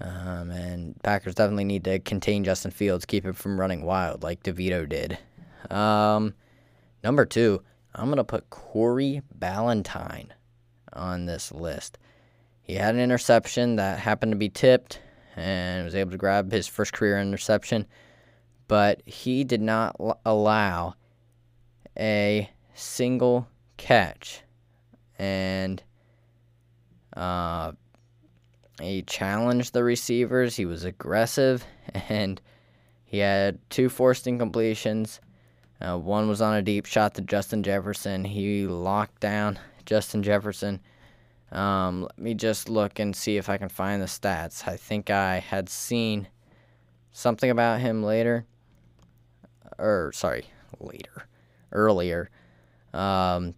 Um, 0.00 0.50
and 0.50 1.00
Packers 1.02 1.36
definitely 1.36 1.64
need 1.64 1.84
to 1.84 2.00
contain 2.00 2.42
Justin 2.42 2.72
Fields, 2.72 3.04
keep 3.04 3.24
him 3.24 3.32
from 3.32 3.60
running 3.60 3.82
wild 3.84 4.22
like 4.24 4.42
DeVito 4.42 4.88
did. 4.88 5.18
Um, 5.70 6.34
number 7.04 7.24
two, 7.24 7.62
I'm 7.94 8.06
going 8.06 8.16
to 8.16 8.24
put 8.24 8.50
Corey 8.50 9.22
Ballentine 9.38 10.30
on 10.92 11.26
this 11.26 11.52
list. 11.52 11.98
He 12.62 12.74
had 12.74 12.94
an 12.94 13.00
interception 13.00 13.76
that 13.76 13.98
happened 13.98 14.32
to 14.32 14.38
be 14.38 14.48
tipped 14.48 15.00
and 15.36 15.84
was 15.84 15.94
able 15.94 16.12
to 16.12 16.16
grab 16.16 16.52
his 16.52 16.68
first 16.68 16.92
career 16.92 17.18
interception, 17.18 17.86
but 18.68 19.02
he 19.06 19.44
did 19.44 19.60
not 19.60 19.96
l- 19.98 20.20
allow 20.24 20.94
a 21.98 22.50
single 22.74 23.48
catch. 23.76 24.42
And 25.18 25.82
uh, 27.16 27.72
he 28.80 29.02
challenged 29.02 29.72
the 29.72 29.84
receivers. 29.84 30.56
He 30.56 30.64
was 30.64 30.84
aggressive, 30.84 31.64
and 32.08 32.40
he 33.04 33.18
had 33.18 33.58
two 33.70 33.88
forced 33.88 34.26
incompletions. 34.26 35.20
Uh, 35.80 35.98
one 35.98 36.28
was 36.28 36.42
on 36.42 36.54
a 36.54 36.62
deep 36.62 36.86
shot 36.86 37.14
to 37.14 37.22
Justin 37.22 37.62
Jefferson. 37.62 38.24
He 38.24 38.66
locked 38.66 39.20
down 39.20 39.58
Justin 39.84 40.22
Jefferson 40.22 40.80
um, 41.52 42.02
let 42.02 42.18
me 42.18 42.34
just 42.34 42.68
look 42.68 42.98
and 42.98 43.14
see 43.14 43.36
if 43.36 43.48
I 43.48 43.58
can 43.58 43.68
find 43.68 44.00
the 44.00 44.06
stats. 44.06 44.68
I 44.68 44.76
think 44.76 45.10
I 45.10 45.38
had 45.38 45.68
seen 45.68 46.28
something 47.12 47.50
about 47.50 47.80
him 47.80 48.02
later. 48.02 48.46
Or, 49.78 50.12
sorry, 50.14 50.46
later. 50.78 51.26
Earlier. 51.72 52.30
Um, 52.94 53.54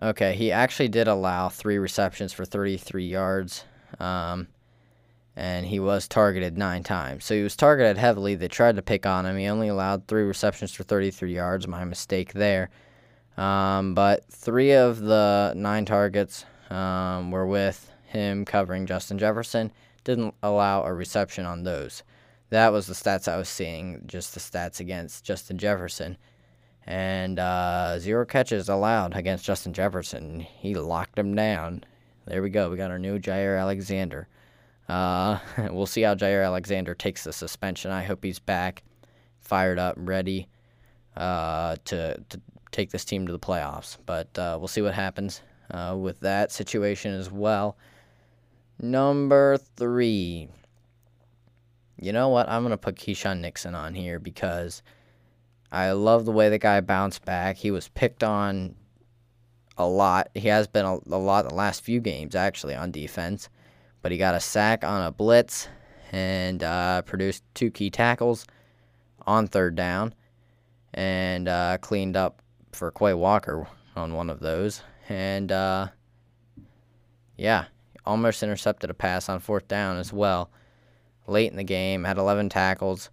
okay, 0.00 0.34
he 0.34 0.52
actually 0.52 0.88
did 0.88 1.08
allow 1.08 1.48
three 1.48 1.78
receptions 1.78 2.32
for 2.32 2.44
33 2.44 3.06
yards. 3.06 3.64
Um, 3.98 4.48
and 5.36 5.66
he 5.66 5.80
was 5.80 6.06
targeted 6.06 6.56
nine 6.56 6.84
times. 6.84 7.24
So 7.24 7.34
he 7.34 7.42
was 7.42 7.56
targeted 7.56 7.98
heavily. 7.98 8.36
They 8.36 8.46
tried 8.46 8.76
to 8.76 8.82
pick 8.82 9.04
on 9.04 9.26
him. 9.26 9.36
He 9.36 9.48
only 9.48 9.66
allowed 9.66 10.06
three 10.06 10.22
receptions 10.22 10.72
for 10.72 10.84
33 10.84 11.34
yards. 11.34 11.66
My 11.66 11.84
mistake 11.84 12.34
there. 12.34 12.70
Um, 13.36 13.94
but 13.94 14.24
three 14.30 14.72
of 14.72 15.00
the 15.00 15.52
nine 15.56 15.84
targets 15.84 16.44
um, 16.70 17.30
were 17.30 17.46
with 17.46 17.90
him 18.06 18.44
covering 18.44 18.86
Justin 18.86 19.18
Jefferson. 19.18 19.72
Didn't 20.04 20.34
allow 20.42 20.84
a 20.84 20.92
reception 20.92 21.46
on 21.46 21.64
those. 21.64 22.02
That 22.50 22.72
was 22.72 22.86
the 22.86 22.94
stats 22.94 23.26
I 23.26 23.36
was 23.36 23.48
seeing, 23.48 24.02
just 24.06 24.34
the 24.34 24.40
stats 24.40 24.78
against 24.78 25.24
Justin 25.24 25.58
Jefferson. 25.58 26.16
And 26.86 27.38
uh, 27.38 27.98
zero 27.98 28.26
catches 28.26 28.68
allowed 28.68 29.16
against 29.16 29.44
Justin 29.44 29.72
Jefferson. 29.72 30.40
He 30.40 30.74
locked 30.74 31.18
him 31.18 31.34
down. 31.34 31.82
There 32.26 32.42
we 32.42 32.50
go. 32.50 32.70
We 32.70 32.76
got 32.76 32.90
our 32.90 32.98
new 32.98 33.18
Jaire 33.18 33.58
Alexander. 33.58 34.28
Uh, 34.88 35.38
we'll 35.70 35.86
see 35.86 36.02
how 36.02 36.14
Jaire 36.14 36.44
Alexander 36.44 36.94
takes 36.94 37.24
the 37.24 37.32
suspension. 37.32 37.90
I 37.90 38.04
hope 38.04 38.22
he's 38.22 38.38
back, 38.38 38.82
fired 39.40 39.78
up, 39.78 39.94
ready 39.98 40.48
uh, 41.16 41.76
to, 41.86 42.22
to 42.28 42.40
take 42.74 42.90
this 42.90 43.04
team 43.04 43.26
to 43.26 43.32
the 43.32 43.38
playoffs. 43.38 43.96
But 44.04 44.36
uh, 44.38 44.56
we'll 44.58 44.68
see 44.68 44.82
what 44.82 44.94
happens 44.94 45.40
uh, 45.70 45.96
with 45.98 46.20
that 46.20 46.52
situation 46.52 47.14
as 47.14 47.30
well. 47.30 47.76
Number 48.80 49.56
three. 49.56 50.48
You 52.00 52.12
know 52.12 52.28
what? 52.28 52.48
I'm 52.48 52.62
going 52.62 52.72
to 52.72 52.76
put 52.76 52.96
Keisean 52.96 53.40
Nixon 53.40 53.74
on 53.74 53.94
here 53.94 54.18
because 54.18 54.82
I 55.70 55.92
love 55.92 56.24
the 56.24 56.32
way 56.32 56.48
the 56.48 56.58
guy 56.58 56.80
bounced 56.80 57.24
back. 57.24 57.56
He 57.56 57.70
was 57.70 57.88
picked 57.88 58.24
on 58.24 58.74
a 59.78 59.86
lot. 59.86 60.28
He 60.34 60.48
has 60.48 60.66
been 60.66 60.84
a, 60.84 60.98
a 61.06 61.16
lot 61.16 61.48
the 61.48 61.54
last 61.54 61.82
few 61.82 62.00
games, 62.00 62.34
actually, 62.34 62.74
on 62.74 62.90
defense. 62.90 63.48
But 64.02 64.12
he 64.12 64.18
got 64.18 64.34
a 64.34 64.40
sack 64.40 64.84
on 64.84 65.06
a 65.06 65.12
blitz 65.12 65.68
and 66.12 66.62
uh, 66.62 67.02
produced 67.02 67.42
two 67.54 67.70
key 67.70 67.90
tackles 67.90 68.44
on 69.26 69.46
third 69.46 69.74
down 69.74 70.14
and 70.92 71.48
uh, 71.48 71.78
cleaned 71.78 72.16
up 72.16 72.42
for 72.74 72.90
Quay 72.90 73.14
Walker 73.14 73.66
on 73.96 74.14
one 74.14 74.30
of 74.30 74.40
those. 74.40 74.82
And 75.08 75.50
uh, 75.50 75.88
yeah, 77.36 77.66
almost 78.04 78.42
intercepted 78.42 78.90
a 78.90 78.94
pass 78.94 79.28
on 79.28 79.40
fourth 79.40 79.68
down 79.68 79.98
as 79.98 80.12
well. 80.12 80.50
Late 81.26 81.50
in 81.50 81.56
the 81.56 81.64
game, 81.64 82.04
had 82.04 82.18
11 82.18 82.50
tackles 82.50 83.10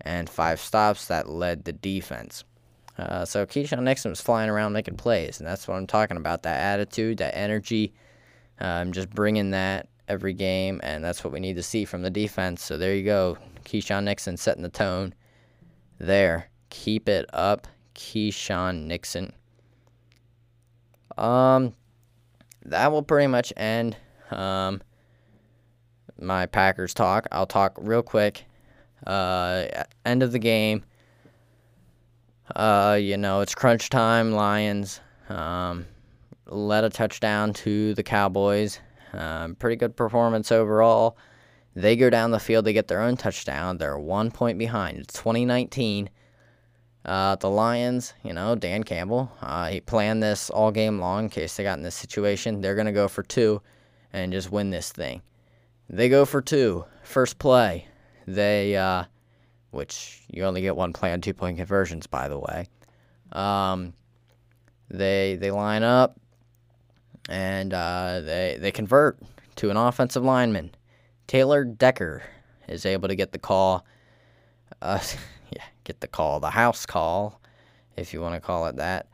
and 0.00 0.28
five 0.28 0.60
stops 0.60 1.06
that 1.06 1.28
led 1.28 1.64
the 1.64 1.72
defense. 1.72 2.44
Uh, 2.98 3.24
so 3.24 3.44
Keisean 3.44 3.82
Nixon 3.82 4.10
was 4.10 4.20
flying 4.20 4.48
around 4.48 4.72
making 4.72 4.96
plays, 4.96 5.38
and 5.38 5.46
that's 5.46 5.68
what 5.68 5.76
I'm 5.76 5.86
talking 5.86 6.16
about. 6.16 6.42
That 6.42 6.60
attitude, 6.60 7.18
that 7.18 7.36
energy, 7.36 7.92
um, 8.58 8.92
just 8.92 9.10
bringing 9.10 9.50
that 9.50 9.88
every 10.08 10.32
game, 10.32 10.80
and 10.82 11.04
that's 11.04 11.22
what 11.22 11.32
we 11.32 11.40
need 11.40 11.56
to 11.56 11.62
see 11.62 11.84
from 11.84 12.02
the 12.02 12.10
defense. 12.10 12.62
So 12.62 12.78
there 12.78 12.94
you 12.94 13.04
go, 13.04 13.36
Keisean 13.64 14.04
Nixon 14.04 14.36
setting 14.36 14.62
the 14.62 14.70
tone 14.70 15.14
there. 15.98 16.48
Keep 16.70 17.08
it 17.08 17.26
up. 17.32 17.66
Keisean 17.96 18.84
Nixon. 18.84 19.32
Um, 21.16 21.74
that 22.64 22.92
will 22.92 23.02
pretty 23.02 23.26
much 23.26 23.52
end 23.56 23.96
um, 24.30 24.82
my 26.20 26.46
Packers 26.46 26.94
talk. 26.94 27.26
I'll 27.32 27.46
talk 27.46 27.76
real 27.80 28.02
quick. 28.02 28.44
Uh, 29.06 29.66
end 30.04 30.22
of 30.22 30.32
the 30.32 30.38
game. 30.38 30.84
Uh, 32.54 32.98
you 33.00 33.16
know, 33.16 33.40
it's 33.40 33.54
crunch 33.54 33.90
time. 33.90 34.32
Lions 34.32 35.00
um, 35.28 35.86
led 36.46 36.84
a 36.84 36.90
touchdown 36.90 37.52
to 37.54 37.94
the 37.94 38.02
Cowboys. 38.02 38.78
Um, 39.12 39.54
pretty 39.54 39.76
good 39.76 39.96
performance 39.96 40.52
overall. 40.52 41.16
They 41.74 41.96
go 41.96 42.08
down 42.08 42.30
the 42.30 42.40
field, 42.40 42.64
they 42.64 42.72
get 42.72 42.88
their 42.88 43.02
own 43.02 43.16
touchdown. 43.16 43.76
They're 43.76 43.98
one 43.98 44.30
point 44.30 44.58
behind. 44.58 44.98
It's 44.98 45.14
2019. 45.14 46.08
Uh, 47.06 47.36
the 47.36 47.48
Lions, 47.48 48.14
you 48.24 48.32
know, 48.32 48.56
Dan 48.56 48.82
Campbell, 48.82 49.30
uh, 49.40 49.68
he 49.68 49.80
planned 49.80 50.20
this 50.20 50.50
all 50.50 50.72
game 50.72 50.98
long 50.98 51.24
in 51.24 51.30
case 51.30 51.56
they 51.56 51.62
got 51.62 51.78
in 51.78 51.84
this 51.84 51.94
situation. 51.94 52.60
They're 52.60 52.74
going 52.74 52.86
to 52.86 52.92
go 52.92 53.06
for 53.06 53.22
two 53.22 53.62
and 54.12 54.32
just 54.32 54.50
win 54.50 54.70
this 54.70 54.90
thing. 54.90 55.22
They 55.88 56.08
go 56.08 56.24
for 56.24 56.42
two. 56.42 56.84
First 57.04 57.38
play, 57.38 57.86
they, 58.26 58.76
uh, 58.76 59.04
which 59.70 60.22
you 60.32 60.42
only 60.42 60.62
get 60.62 60.74
one 60.74 60.92
play 60.92 61.12
on 61.12 61.20
two 61.20 61.32
point 61.32 61.58
conversions, 61.58 62.08
by 62.08 62.26
the 62.26 62.40
way. 62.40 62.66
Um, 63.30 63.94
they 64.88 65.36
they 65.36 65.50
line 65.50 65.84
up 65.84 66.18
and 67.28 67.72
uh, 67.72 68.20
they 68.20 68.56
they 68.60 68.72
convert 68.72 69.18
to 69.56 69.70
an 69.70 69.76
offensive 69.76 70.24
lineman. 70.24 70.72
Taylor 71.28 71.64
Decker 71.64 72.24
is 72.68 72.84
able 72.84 73.06
to 73.08 73.14
get 73.14 73.30
the 73.30 73.38
call. 73.38 73.86
Get 75.86 76.00
the 76.00 76.08
call, 76.08 76.40
the 76.40 76.50
house 76.50 76.84
call, 76.84 77.40
if 77.96 78.12
you 78.12 78.20
want 78.20 78.34
to 78.34 78.40
call 78.40 78.66
it 78.66 78.74
that. 78.74 79.06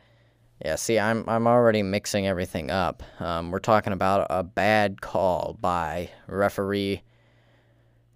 Yeah, 0.65 0.77
see, 0.77 0.99
I'm 0.99 1.29
I'm 1.29 1.47
already 1.47 1.83
mixing 1.83 2.27
everything 2.27 2.71
up. 2.71 3.03
Um, 3.21 3.51
we're 3.51 3.59
talking 3.59 3.93
about 3.93 4.27
a 4.31 4.43
bad 4.43 5.03
call 5.03 5.59
by 5.61 6.09
referee 6.27 7.03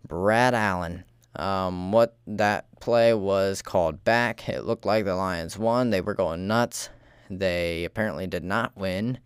Brad 0.09 0.55
Allen. 0.55 1.05
Um, 1.35 1.93
what 1.93 2.17
that 2.27 2.65
play 2.81 3.13
was 3.13 3.61
called 3.61 4.05
back. 4.05 4.49
It 4.49 4.65
looked 4.65 4.87
like 4.87 5.05
the 5.05 5.17
Lions 5.17 5.59
won. 5.59 5.91
They 5.91 6.01
were 6.01 6.15
going 6.15 6.47
nuts. 6.47 6.89
They 7.29 7.85
apparently 7.85 8.27
did 8.27 8.43
not 8.45 8.75
win, 8.75 9.19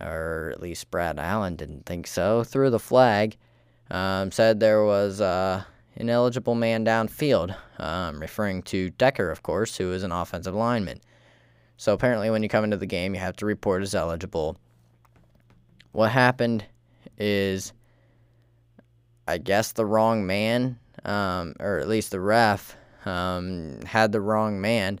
or 0.00 0.52
at 0.54 0.60
least 0.60 0.88
Brad 0.88 1.18
Allen 1.18 1.56
didn't 1.56 1.84
think 1.84 2.06
so. 2.06 2.44
Threw 2.44 2.70
the 2.70 2.78
flag. 2.78 3.36
um, 3.90 4.30
said 4.30 4.60
there 4.60 4.84
was 4.84 5.20
uh, 5.20 5.64
an 5.96 6.08
eligible 6.08 6.54
man 6.54 6.84
downfield, 6.84 7.56
um, 7.78 8.20
referring 8.20 8.62
to 8.62 8.90
Decker, 8.90 9.30
of 9.30 9.42
course, 9.42 9.76
who 9.76 9.92
is 9.92 10.02
an 10.02 10.12
offensive 10.12 10.54
lineman. 10.54 11.00
So 11.76 11.92
apparently, 11.92 12.30
when 12.30 12.42
you 12.42 12.48
come 12.48 12.64
into 12.64 12.76
the 12.76 12.86
game, 12.86 13.14
you 13.14 13.20
have 13.20 13.36
to 13.36 13.46
report 13.46 13.82
as 13.82 13.94
eligible. 13.94 14.56
What 15.92 16.10
happened 16.10 16.64
is, 17.18 17.72
I 19.26 19.38
guess, 19.38 19.72
the 19.72 19.84
wrong 19.84 20.26
man, 20.26 20.78
um, 21.04 21.54
or 21.60 21.78
at 21.78 21.88
least 21.88 22.10
the 22.10 22.20
ref, 22.20 22.76
um, 23.04 23.80
had 23.84 24.12
the 24.12 24.20
wrong 24.20 24.60
man. 24.60 25.00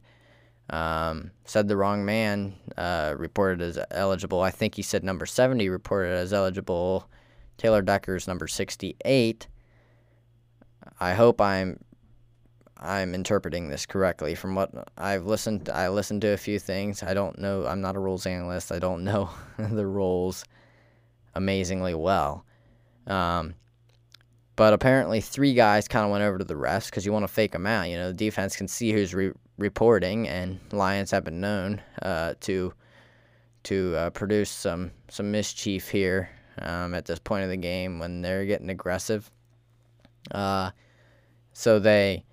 Um, 0.70 1.32
said 1.44 1.68
the 1.68 1.76
wrong 1.76 2.04
man 2.04 2.54
uh, 2.78 3.14
reported 3.18 3.60
as 3.60 3.78
eligible. 3.90 4.40
I 4.40 4.50
think 4.50 4.74
he 4.74 4.82
said 4.82 5.04
number 5.04 5.26
70 5.26 5.68
reported 5.68 6.12
as 6.12 6.32
eligible. 6.32 7.08
Taylor 7.58 7.82
Decker 7.82 8.16
is 8.16 8.26
number 8.26 8.46
68. 8.46 9.46
I 11.00 11.14
hope 11.14 11.40
I'm 11.40 11.78
I'm 12.82 13.14
interpreting 13.14 13.68
this 13.68 13.86
correctly. 13.86 14.34
From 14.34 14.54
what 14.56 14.70
I've 14.98 15.24
listened, 15.24 15.68
I 15.68 15.88
listened 15.88 16.22
to 16.22 16.32
a 16.32 16.36
few 16.36 16.58
things. 16.58 17.02
I 17.02 17.14
don't 17.14 17.38
know. 17.38 17.64
I'm 17.66 17.80
not 17.80 17.96
a 17.96 18.00
rules 18.00 18.26
analyst. 18.26 18.72
I 18.72 18.80
don't 18.80 19.04
know 19.04 19.30
the 19.58 19.86
rules 19.86 20.44
amazingly 21.34 21.94
well. 21.94 22.44
Um, 23.06 23.54
but 24.56 24.72
apparently, 24.72 25.20
three 25.20 25.54
guys 25.54 25.88
kind 25.88 26.04
of 26.04 26.10
went 26.10 26.24
over 26.24 26.38
to 26.38 26.44
the 26.44 26.54
refs 26.54 26.86
because 26.86 27.06
you 27.06 27.12
want 27.12 27.22
to 27.22 27.32
fake 27.32 27.52
them 27.52 27.66
out. 27.66 27.88
You 27.88 27.96
know, 27.96 28.08
the 28.08 28.14
defense 28.14 28.56
can 28.56 28.68
see 28.68 28.92
who's 28.92 29.14
re- 29.14 29.32
reporting, 29.58 30.28
and 30.28 30.60
Lions 30.72 31.10
have 31.10 31.24
been 31.24 31.40
known 31.40 31.80
uh, 32.02 32.34
to 32.40 32.72
to 33.64 33.94
uh, 33.96 34.10
produce 34.10 34.50
some 34.50 34.90
some 35.08 35.30
mischief 35.30 35.88
here 35.88 36.28
um, 36.60 36.94
at 36.94 37.06
this 37.06 37.18
point 37.18 37.44
of 37.44 37.50
the 37.50 37.56
game 37.56 37.98
when 37.98 38.22
they're 38.22 38.44
getting 38.44 38.70
aggressive. 38.70 39.30
Uh, 40.30 40.70
so 41.52 41.78
they, 41.78 42.24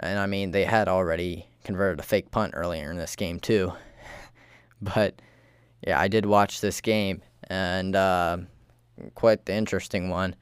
and 0.00 0.18
I 0.18 0.26
mean, 0.26 0.50
they 0.50 0.64
had 0.64 0.88
already 0.88 1.48
converted 1.64 2.00
a 2.00 2.02
fake 2.02 2.30
punt 2.30 2.54
earlier 2.56 2.90
in 2.90 2.96
this 2.96 3.16
game 3.16 3.40
too. 3.40 3.72
but 4.82 5.20
yeah, 5.86 6.00
I 6.00 6.08
did 6.08 6.26
watch 6.26 6.60
this 6.60 6.80
game, 6.80 7.22
and 7.44 7.94
uh, 7.94 8.38
quite 9.14 9.46
the 9.46 9.54
interesting 9.54 10.08
one. 10.08 10.34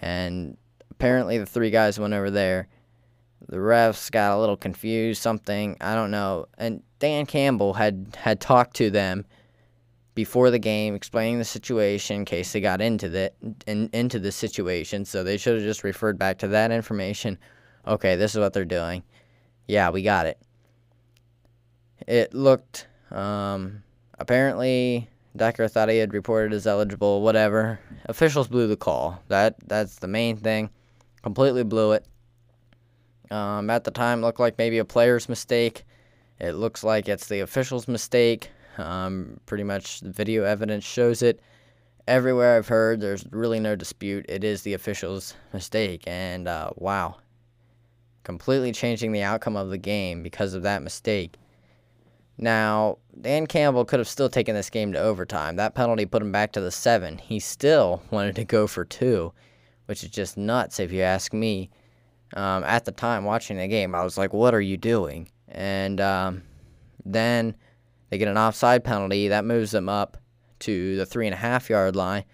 And 0.00 0.56
apparently, 0.90 1.38
the 1.38 1.46
three 1.46 1.70
guys 1.70 1.98
went 1.98 2.14
over 2.14 2.30
there. 2.30 2.68
The 3.48 3.56
refs 3.58 4.10
got 4.10 4.36
a 4.36 4.40
little 4.40 4.56
confused, 4.56 5.22
something 5.22 5.76
I 5.80 5.94
don't 5.94 6.10
know. 6.10 6.46
And 6.58 6.82
Dan 6.98 7.26
Campbell 7.26 7.74
had 7.74 8.16
had 8.18 8.40
talked 8.40 8.76
to 8.76 8.90
them 8.90 9.24
before 10.16 10.50
the 10.50 10.58
game, 10.58 10.94
explaining 10.94 11.38
the 11.38 11.44
situation 11.44 12.16
in 12.16 12.24
case 12.24 12.52
they 12.52 12.60
got 12.60 12.80
into 12.80 13.08
the 13.08 13.30
in, 13.68 13.88
into 13.92 14.18
the 14.18 14.32
situation. 14.32 15.04
So 15.04 15.22
they 15.22 15.36
should 15.36 15.54
have 15.54 15.62
just 15.62 15.84
referred 15.84 16.18
back 16.18 16.38
to 16.38 16.48
that 16.48 16.72
information. 16.72 17.38
Okay, 17.86 18.16
this 18.16 18.34
is 18.34 18.40
what 18.40 18.52
they're 18.52 18.64
doing. 18.64 19.04
Yeah, 19.68 19.90
we 19.90 20.02
got 20.02 20.26
it. 20.26 20.38
It 22.08 22.34
looked 22.34 22.88
um, 23.12 23.82
apparently 24.18 25.08
Decker 25.36 25.68
thought 25.68 25.90
he 25.90 25.98
had 25.98 26.14
reported 26.14 26.54
as 26.54 26.66
eligible. 26.66 27.20
Whatever. 27.20 27.78
Officials 28.06 28.48
blew 28.48 28.66
the 28.66 28.76
call. 28.76 29.22
That 29.28 29.56
that's 29.68 29.96
the 29.96 30.08
main 30.08 30.38
thing. 30.38 30.70
Completely 31.22 31.62
blew 31.62 31.92
it. 31.92 32.06
Um, 33.30 33.68
at 33.68 33.84
the 33.84 33.90
time, 33.90 34.22
looked 34.22 34.40
like 34.40 34.56
maybe 34.56 34.78
a 34.78 34.84
player's 34.84 35.28
mistake. 35.28 35.84
It 36.38 36.52
looks 36.52 36.82
like 36.82 37.06
it's 37.06 37.28
the 37.28 37.40
official's 37.40 37.86
mistake. 37.86 38.50
Um, 38.78 39.40
pretty 39.46 39.64
much 39.64 40.00
the 40.00 40.10
video 40.10 40.44
evidence 40.44 40.84
shows 40.84 41.22
it. 41.22 41.40
Everywhere 42.08 42.56
I've 42.56 42.68
heard, 42.68 43.00
there's 43.00 43.24
really 43.32 43.58
no 43.58 43.74
dispute. 43.74 44.26
It 44.28 44.44
is 44.44 44.62
the 44.62 44.74
official's 44.74 45.34
mistake. 45.52 46.04
And 46.06 46.46
uh, 46.46 46.70
wow, 46.76 47.16
completely 48.22 48.72
changing 48.72 49.12
the 49.12 49.22
outcome 49.22 49.56
of 49.56 49.70
the 49.70 49.78
game 49.78 50.22
because 50.22 50.54
of 50.54 50.62
that 50.62 50.82
mistake. 50.82 51.36
Now, 52.38 52.98
Dan 53.20 53.46
Campbell 53.46 53.84
could 53.84 53.98
have 53.98 54.08
still 54.08 54.28
taken 54.28 54.54
this 54.54 54.70
game 54.70 54.92
to 54.92 54.98
overtime. 54.98 55.56
That 55.56 55.74
penalty 55.74 56.04
put 56.04 56.22
him 56.22 56.32
back 56.32 56.52
to 56.52 56.60
the 56.60 56.70
seven. 56.70 57.18
He 57.18 57.40
still 57.40 58.02
wanted 58.10 58.36
to 58.36 58.44
go 58.44 58.66
for 58.66 58.84
two, 58.84 59.32
which 59.86 60.04
is 60.04 60.10
just 60.10 60.36
nuts 60.36 60.78
if 60.78 60.92
you 60.92 61.02
ask 61.02 61.32
me. 61.32 61.70
Um, 62.34 62.64
at 62.64 62.84
the 62.84 62.92
time 62.92 63.24
watching 63.24 63.56
the 63.56 63.68
game, 63.68 63.94
I 63.94 64.02
was 64.02 64.18
like, 64.18 64.32
what 64.32 64.54
are 64.54 64.60
you 64.60 64.76
doing? 64.76 65.28
And 65.48 66.00
um, 66.00 66.42
then 67.04 67.54
they 68.10 68.18
get 68.18 68.28
an 68.28 68.38
offside 68.38 68.84
penalty. 68.84 69.28
That 69.28 69.44
moves 69.44 69.70
them 69.70 69.88
up 69.88 70.16
to 70.60 70.96
the 70.96 71.06
three 71.06 71.26
and 71.26 71.34
a 71.34 71.38
half 71.38 71.68
yard 71.70 71.96
line. 71.96 72.24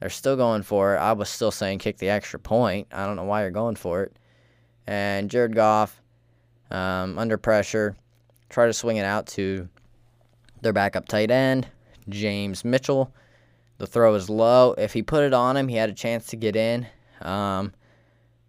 They're 0.00 0.10
still 0.10 0.36
going 0.36 0.62
for 0.62 0.94
it. 0.94 0.98
I 0.98 1.12
was 1.12 1.28
still 1.28 1.50
saying 1.50 1.78
kick 1.78 1.98
the 1.98 2.10
extra 2.10 2.38
point. 2.38 2.88
I 2.92 3.06
don't 3.06 3.16
know 3.16 3.24
why 3.24 3.42
you're 3.42 3.50
going 3.50 3.76
for 3.76 4.02
it. 4.02 4.16
And 4.86 5.30
Jared 5.30 5.54
Goff, 5.54 6.00
um, 6.70 7.18
under 7.18 7.38
pressure, 7.38 7.96
try 8.48 8.66
to 8.66 8.72
swing 8.72 8.98
it 8.98 9.04
out 9.04 9.26
to 9.28 9.68
their 10.60 10.72
backup 10.72 11.08
tight 11.08 11.30
end, 11.30 11.66
James 12.08 12.64
Mitchell. 12.64 13.12
The 13.78 13.86
throw 13.86 14.14
is 14.14 14.30
low. 14.30 14.74
If 14.78 14.92
he 14.92 15.02
put 15.02 15.24
it 15.24 15.34
on 15.34 15.56
him, 15.56 15.68
he 15.68 15.76
had 15.76 15.90
a 15.90 15.94
chance 15.94 16.26
to 16.26 16.36
get 16.36 16.56
in. 16.56 16.86
Um, 17.20 17.72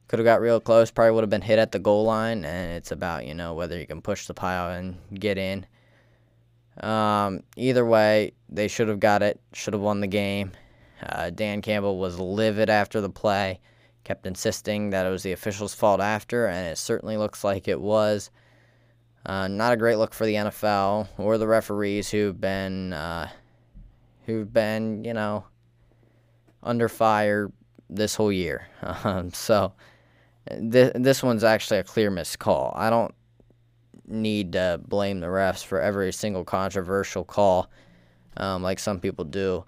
could 0.07 0.19
have 0.19 0.25
got 0.25 0.41
real 0.41 0.59
close. 0.59 0.89
Probably 0.89 1.11
would 1.11 1.23
have 1.23 1.29
been 1.29 1.41
hit 1.41 1.59
at 1.59 1.71
the 1.71 1.79
goal 1.79 2.05
line. 2.05 2.45
And 2.45 2.77
it's 2.77 2.91
about, 2.91 3.25
you 3.25 3.33
know, 3.33 3.53
whether 3.53 3.77
you 3.77 3.85
can 3.85 4.01
push 4.01 4.25
the 4.25 4.33
pile 4.33 4.71
and 4.71 4.97
get 5.13 5.37
in. 5.37 5.65
Um, 6.81 7.41
either 7.55 7.85
way, 7.85 8.33
they 8.49 8.67
should 8.67 8.87
have 8.87 8.99
got 8.99 9.23
it, 9.23 9.39
should 9.53 9.73
have 9.73 9.81
won 9.81 9.99
the 9.99 10.07
game. 10.07 10.51
Uh, 11.01 11.29
Dan 11.29 11.61
Campbell 11.61 11.97
was 11.97 12.19
livid 12.19 12.69
after 12.69 13.01
the 13.01 13.09
play, 13.09 13.59
kept 14.03 14.25
insisting 14.25 14.91
that 14.91 15.05
it 15.05 15.09
was 15.09 15.23
the 15.23 15.31
officials' 15.31 15.73
fault 15.73 16.01
after, 16.01 16.47
and 16.47 16.67
it 16.67 16.77
certainly 16.77 17.17
looks 17.17 17.43
like 17.43 17.67
it 17.67 17.79
was. 17.79 18.29
Uh, 19.25 19.47
not 19.47 19.73
a 19.73 19.77
great 19.77 19.97
look 19.97 20.13
for 20.13 20.25
the 20.25 20.35
NFL 20.35 21.07
or 21.17 21.37
the 21.37 21.47
referees 21.47 22.09
who've 22.09 22.39
been, 22.39 22.93
uh, 22.93 23.27
who've 24.25 24.51
been, 24.51 25.03
you 25.03 25.13
know, 25.13 25.45
under 26.63 26.87
fire 26.87 27.51
this 27.89 28.15
whole 28.15 28.31
year. 28.31 28.67
Um, 29.03 29.31
so 29.31 29.73
th- 30.49 30.93
this 30.95 31.21
one's 31.21 31.43
actually 31.43 31.79
a 31.79 31.83
clear 31.83 32.09
missed 32.09 32.39
call. 32.39 32.73
I 32.75 32.89
don't 32.89 33.13
need 34.07 34.53
to 34.53 34.79
blame 34.87 35.19
the 35.19 35.27
refs 35.27 35.63
for 35.63 35.81
every 35.81 36.11
single 36.13 36.43
controversial 36.43 37.23
call, 37.23 37.69
um, 38.37 38.63
like 38.63 38.79
some 38.79 38.99
people 38.99 39.25
do, 39.25 39.65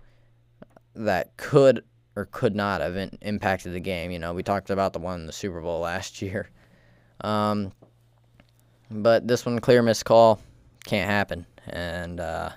that 0.95 1.36
could 1.38 1.84
or 2.15 2.25
could 2.25 2.56
not 2.56 2.82
have 2.82 2.95
in- 2.95 3.17
impacted 3.21 3.73
the 3.73 3.80
game. 3.80 4.12
You 4.12 4.19
know, 4.19 4.34
we 4.34 4.43
talked 4.43 4.69
about 4.69 4.93
the 4.93 4.99
one 4.99 5.21
in 5.21 5.25
the 5.25 5.34
Super 5.34 5.62
Bowl 5.62 5.80
last 5.80 6.21
year. 6.21 6.49
Um, 7.21 7.71
but 8.91 9.28
this 9.28 9.45
one, 9.45 9.60
clear 9.60 9.82
miss 9.82 10.04
call, 10.04 10.39
can't 10.86 11.10
happen. 11.10 11.45
And 11.67 12.19
uh, 12.19 12.49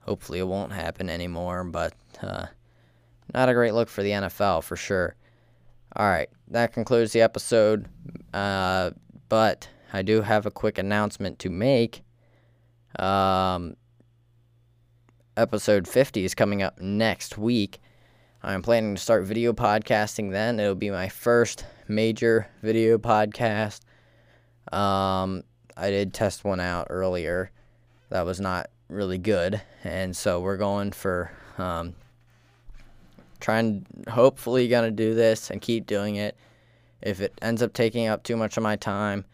hopefully 0.00 0.38
it 0.38 0.46
won't 0.46 0.72
happen 0.72 1.10
anymore. 1.10 1.64
But 1.64 1.94
uh, 2.22 2.46
not 3.34 3.48
a 3.48 3.54
great 3.54 3.74
look 3.74 3.88
for 3.88 4.02
the 4.02 4.10
NFL 4.10 4.62
for 4.64 4.76
sure. 4.76 5.16
All 5.96 6.08
right, 6.08 6.28
that 6.48 6.72
concludes 6.72 7.12
the 7.12 7.22
episode. 7.22 7.88
Uh, 8.32 8.92
but 9.28 9.68
I 9.92 10.02
do 10.02 10.22
have 10.22 10.46
a 10.46 10.50
quick 10.50 10.78
announcement 10.78 11.38
to 11.40 11.50
make. 11.50 12.02
Um, 12.98 13.76
episode 15.36 15.88
50 15.88 16.24
is 16.24 16.34
coming 16.34 16.62
up 16.62 16.80
next 16.80 17.38
week. 17.38 17.80
I'm 18.42 18.62
planning 18.62 18.94
to 18.94 19.00
start 19.00 19.24
video 19.24 19.52
podcasting 19.52 20.30
then. 20.30 20.58
It'll 20.60 20.74
be 20.74 20.90
my 20.90 21.08
first 21.08 21.64
major 21.88 22.48
video 22.62 22.98
podcast. 22.98 23.80
Um, 24.72 25.42
I 25.76 25.90
did 25.90 26.14
test 26.14 26.44
one 26.44 26.60
out 26.60 26.86
earlier. 26.90 27.50
That 28.10 28.24
was 28.24 28.40
not 28.40 28.70
really 28.88 29.18
good. 29.18 29.60
And 29.84 30.16
so 30.16 30.40
we're 30.40 30.56
going 30.56 30.92
for 30.92 31.32
um, 31.58 31.94
trying, 33.40 33.86
hopefully, 34.08 34.68
going 34.68 34.84
to 34.84 34.90
do 34.90 35.14
this 35.14 35.50
and 35.50 35.60
keep 35.60 35.86
doing 35.86 36.16
it. 36.16 36.36
If 37.02 37.20
it 37.20 37.32
ends 37.42 37.62
up 37.62 37.72
taking 37.72 38.06
up 38.06 38.22
too 38.22 38.36
much 38.36 38.56
of 38.56 38.62
my 38.62 38.76
time, 38.76 39.24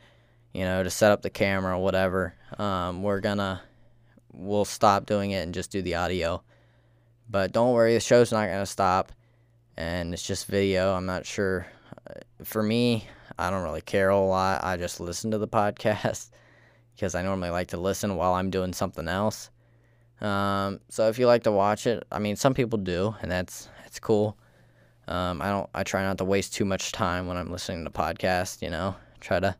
you 0.56 0.64
know, 0.64 0.82
to 0.82 0.88
set 0.88 1.12
up 1.12 1.20
the 1.20 1.28
camera 1.28 1.76
or 1.76 1.82
whatever, 1.82 2.32
um, 2.58 3.02
we're 3.02 3.20
gonna 3.20 3.60
we'll 4.32 4.64
stop 4.64 5.04
doing 5.04 5.32
it 5.32 5.42
and 5.42 5.52
just 5.52 5.70
do 5.70 5.82
the 5.82 5.96
audio. 5.96 6.42
But 7.28 7.52
don't 7.52 7.74
worry, 7.74 7.92
the 7.92 8.00
show's 8.00 8.32
not 8.32 8.46
gonna 8.46 8.64
stop, 8.64 9.12
and 9.76 10.14
it's 10.14 10.26
just 10.26 10.46
video. 10.46 10.94
I'm 10.94 11.04
not 11.04 11.26
sure. 11.26 11.66
Uh, 12.08 12.20
for 12.42 12.62
me, 12.62 13.06
I 13.38 13.50
don't 13.50 13.64
really 13.64 13.82
care 13.82 14.08
a 14.08 14.18
lot. 14.18 14.64
I 14.64 14.78
just 14.78 14.98
listen 14.98 15.30
to 15.32 15.38
the 15.38 15.48
podcast 15.60 16.30
because 16.94 17.14
I 17.14 17.20
normally 17.20 17.50
like 17.50 17.68
to 17.68 17.76
listen 17.76 18.16
while 18.16 18.32
I'm 18.32 18.48
doing 18.48 18.72
something 18.72 19.08
else. 19.08 19.50
Um, 20.22 20.80
so 20.88 21.08
if 21.08 21.18
you 21.18 21.26
like 21.26 21.42
to 21.42 21.52
watch 21.52 21.86
it, 21.86 22.02
I 22.10 22.18
mean, 22.18 22.36
some 22.36 22.54
people 22.54 22.78
do, 22.78 23.14
and 23.20 23.30
that's 23.30 23.68
that's 23.82 24.00
cool. 24.00 24.38
Um, 25.06 25.42
I 25.42 25.50
don't. 25.50 25.68
I 25.74 25.82
try 25.82 26.02
not 26.02 26.16
to 26.16 26.24
waste 26.24 26.54
too 26.54 26.64
much 26.64 26.92
time 26.92 27.26
when 27.26 27.36
I'm 27.36 27.52
listening 27.52 27.84
to 27.84 27.90
podcasts. 27.90 28.62
You 28.62 28.70
know, 28.70 28.96
try 29.20 29.38
to 29.38 29.54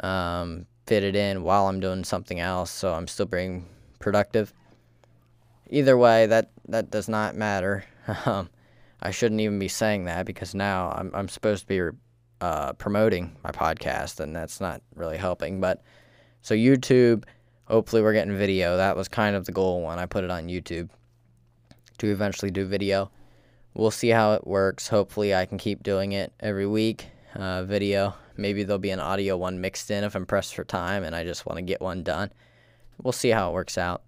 um, 0.00 0.66
fit 0.86 1.02
it 1.02 1.16
in 1.16 1.42
while 1.42 1.66
I'm 1.66 1.80
doing 1.80 2.04
something 2.04 2.40
else, 2.40 2.70
so 2.70 2.92
I'm 2.92 3.06
still 3.06 3.26
being 3.26 3.66
productive. 3.98 4.52
Either 5.70 5.96
way, 5.96 6.26
that 6.26 6.50
that 6.68 6.90
does 6.90 7.08
not 7.08 7.36
matter. 7.36 7.84
Um, 8.26 8.50
I 9.00 9.10
shouldn't 9.10 9.40
even 9.40 9.58
be 9.58 9.68
saying 9.68 10.04
that 10.04 10.26
because 10.26 10.54
now 10.54 10.90
I'm 10.90 11.10
I'm 11.14 11.28
supposed 11.28 11.62
to 11.62 11.66
be 11.66 11.96
uh, 12.40 12.74
promoting 12.74 13.36
my 13.42 13.50
podcast, 13.50 14.20
and 14.20 14.36
that's 14.36 14.60
not 14.60 14.82
really 14.94 15.16
helping. 15.16 15.60
But 15.60 15.82
so 16.42 16.54
YouTube, 16.54 17.24
hopefully 17.66 18.02
we're 18.02 18.12
getting 18.12 18.36
video. 18.36 18.76
That 18.76 18.96
was 18.96 19.08
kind 19.08 19.36
of 19.36 19.46
the 19.46 19.52
goal 19.52 19.82
when 19.82 19.98
I 19.98 20.06
put 20.06 20.24
it 20.24 20.30
on 20.30 20.48
YouTube 20.48 20.90
to 21.98 22.06
eventually 22.08 22.50
do 22.50 22.66
video. 22.66 23.10
We'll 23.74 23.90
see 23.90 24.10
how 24.10 24.34
it 24.34 24.46
works. 24.46 24.88
Hopefully 24.88 25.34
I 25.34 25.46
can 25.46 25.58
keep 25.58 25.82
doing 25.82 26.12
it 26.12 26.32
every 26.40 26.66
week. 26.66 27.08
Uh, 27.34 27.64
video. 27.64 28.14
Maybe 28.36 28.62
there'll 28.64 28.78
be 28.78 28.90
an 28.90 29.00
audio 29.00 29.36
one 29.36 29.60
mixed 29.60 29.90
in 29.90 30.04
if 30.04 30.14
I'm 30.14 30.26
pressed 30.26 30.54
for 30.54 30.64
time 30.64 31.04
and 31.04 31.14
I 31.14 31.24
just 31.24 31.46
want 31.46 31.58
to 31.58 31.62
get 31.62 31.80
one 31.80 32.02
done. 32.02 32.30
We'll 33.02 33.12
see 33.12 33.30
how 33.30 33.50
it 33.50 33.54
works 33.54 33.78
out. 33.78 34.02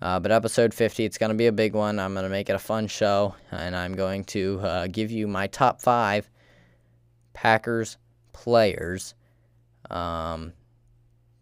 Uh, 0.00 0.20
but 0.20 0.30
episode 0.30 0.72
50, 0.72 1.04
it's 1.04 1.18
going 1.18 1.30
to 1.30 1.36
be 1.36 1.46
a 1.46 1.52
big 1.52 1.74
one. 1.74 1.98
I'm 1.98 2.14
going 2.14 2.24
to 2.24 2.30
make 2.30 2.48
it 2.48 2.54
a 2.54 2.58
fun 2.58 2.86
show, 2.86 3.34
and 3.50 3.74
I'm 3.74 3.94
going 3.94 4.24
to 4.24 4.60
uh, 4.60 4.86
give 4.86 5.10
you 5.10 5.26
my 5.26 5.48
top 5.48 5.80
five 5.80 6.30
Packers 7.32 7.96
players, 8.32 9.14
um, 9.90 10.52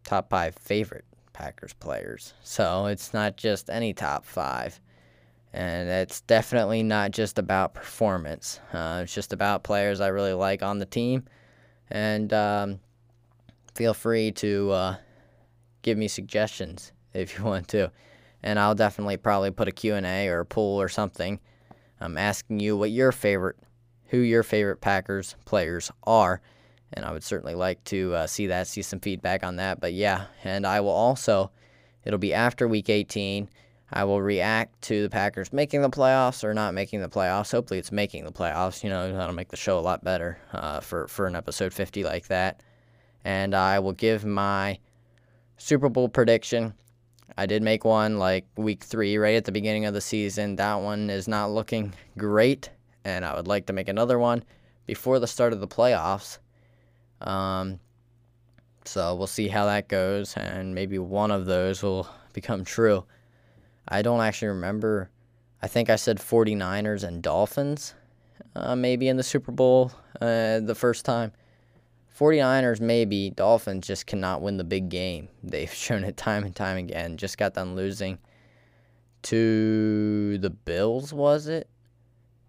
top 0.05 0.31
five 0.31 0.55
favorite 0.55 1.05
Packers 1.35 1.75
players. 1.75 2.33
So 2.43 2.87
it's 2.87 3.13
not 3.13 3.37
just 3.37 3.69
any 3.69 3.93
top 3.93 4.25
five. 4.25 4.81
And 5.53 5.89
it's 5.89 6.21
definitely 6.23 6.83
not 6.83 7.13
just 7.13 7.39
about 7.39 7.75
performance. 7.75 8.61
Uh, 8.73 9.01
it's 9.05 9.15
just 9.15 9.33
about 9.33 9.65
players 9.65 10.01
I 10.01 10.09
really 10.09 10.35
like 10.35 10.63
on 10.63 10.79
the 10.79 10.87
team. 10.87 11.25
And 11.91 12.33
um, 12.33 12.81
feel 13.75 13.95
free 13.95 14.33
to 14.33 14.71
uh, 14.71 14.97
give 15.83 15.97
me 15.99 16.09
suggestions 16.09 16.93
if 17.15 17.39
you 17.39 17.45
want 17.45 17.69
to 17.69 17.91
and 18.47 18.61
I'll 18.61 18.77
definitely 18.77 19.17
probably 19.17 19.51
put 19.51 19.67
a 19.67 19.73
Q&A 19.73 20.29
or 20.29 20.41
a 20.41 20.47
poll 20.47 20.81
or 20.81 20.89
something 20.89 21.41
um, 22.01 22.17
asking 22.17 22.61
you 22.61 22.77
what 22.77 22.93
your 22.93 23.11
favorite, 23.11 23.57
who 24.07 24.19
your 24.19 24.45
favorite 24.45 24.81
Packers 24.81 25.35
players 25.45 25.91
are. 26.05 26.41
And 26.93 27.05
I 27.05 27.11
would 27.11 27.25
certainly 27.25 27.57
like 27.57 27.83
to 27.85 28.15
uh, 28.15 28.27
see 28.29 28.47
that, 28.47 28.69
see 28.69 28.83
some 28.83 29.01
feedback 29.01 29.43
on 29.43 29.57
that. 29.57 29.81
But 29.81 29.95
yeah, 29.95 30.27
and 30.45 30.65
I 30.65 30.81
will 30.81 30.91
also, 30.91 31.51
it'll 32.05 32.21
be 32.21 32.33
after 32.33 32.69
week 32.69 32.89
18. 32.89 33.49
I 33.93 34.05
will 34.05 34.21
react 34.21 34.83
to 34.83 35.03
the 35.03 35.11
Packers 35.11 35.53
making 35.53 35.83
the 35.83 35.91
playoffs 35.91 36.43
or 36.43 36.53
not 36.55 36.75
making 36.75 37.01
the 37.01 37.09
playoffs. 37.09 37.53
Hopefully, 37.53 37.79
it's 37.79 37.93
making 37.93 38.25
the 38.25 38.33
playoffs. 38.33 38.83
You 38.83 38.91
know, 38.91 39.13
that'll 39.13 39.35
make 39.35 39.49
the 39.49 39.57
show 39.57 39.79
a 39.79 39.81
lot 39.81 40.03
better 40.03 40.39
uh, 40.53 40.81
for, 40.81 41.07
for 41.09 41.27
an 41.27 41.37
episode 41.37 41.73
50 41.73 42.05
like 42.05 42.27
that. 42.29 42.63
And 43.25 43.55
I 43.55 43.79
will 43.79 43.93
give 43.93 44.25
my 44.25 44.79
Super 45.57 45.89
Bowl 45.89 46.09
prediction 46.09 46.75
I 47.37 47.47
did 47.47 47.63
make 47.63 47.85
one 47.85 48.19
like 48.19 48.47
week 48.57 48.85
three, 48.85 49.19
right 49.19 49.37
at 49.37 49.45
the 49.45 49.53
beginning 49.53 49.85
of 49.85 49.95
the 49.95 50.01
season. 50.01 50.57
That 50.57 50.77
one 50.77 51.11
is 51.11 51.29
not 51.29 51.51
looking 51.51 51.93
great, 52.17 52.71
and 53.05 53.25
I 53.25 53.35
would 53.35 53.47
like 53.47 53.67
to 53.67 53.73
make 53.73 53.89
another 53.89 54.19
one 54.19 54.43
before 54.87 55.19
the 55.19 55.27
start 55.27 55.53
of 55.53 55.61
the 55.61 55.69
playoffs. 55.69 56.39
Um, 57.21 57.79
so 58.85 59.15
we'll 59.15 59.27
see 59.27 59.49
how 59.49 59.67
that 59.67 59.89
goes, 59.89 60.35
and 60.37 60.75
maybe 60.75 60.99
one 60.99 61.31
of 61.31 61.45
those 61.47 61.83
will 61.83 62.09
become 62.33 62.65
true. 62.65 63.05
I 63.89 64.03
don't 64.03 64.21
actually 64.21 64.49
remember. 64.49 65.11
I 65.63 65.69
think 65.69 65.91
I 65.91 65.97
said 65.97 66.19
49ers 66.19 67.05
and 67.05 67.23
Dolphins, 67.23 67.95
uh, 68.55 68.77
maybe 68.77 69.09
in 69.09 69.17
the 69.17 69.23
Super 69.23 69.53
Bowl 69.53 69.93
uh, 70.21 70.61
the 70.61 70.75
first 70.77 71.05
time. 71.05 71.33
49ers 72.19 72.81
maybe, 72.81 73.31
Dolphins 73.31 73.87
just 73.87 74.07
cannot 74.07 74.41
win 74.41 74.57
the 74.57 74.65
big 74.65 74.89
game. 74.89 75.29
They've 75.43 75.73
shown 75.73 76.05
it 76.05 76.17
time 76.17 76.45
and 76.45 76.55
time 76.55 76.77
again. 76.77 77.17
Just 77.17 77.39
got 77.39 77.55
done 77.55 77.77
losing 77.77 78.19
to 79.23 80.39
the 80.39 80.51
Bills, 80.51 81.13
was 81.13 81.47
it? 81.47 81.69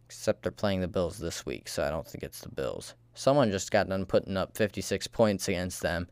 Except 0.05 0.43
they're 0.43 0.51
playing 0.51 0.81
the 0.81 0.87
Bills 0.87 1.17
this 1.17 1.45
week, 1.45 1.67
so 1.67 1.83
I 1.83 1.89
don't 1.89 2.07
think 2.07 2.23
it's 2.23 2.41
the 2.41 2.49
Bills. 2.49 2.93
Someone 3.13 3.51
just 3.51 3.71
got 3.71 3.89
done 3.89 4.05
putting 4.05 4.37
up 4.37 4.55
56 4.55 5.07
points 5.07 5.47
against 5.47 5.81
them, 5.81 6.07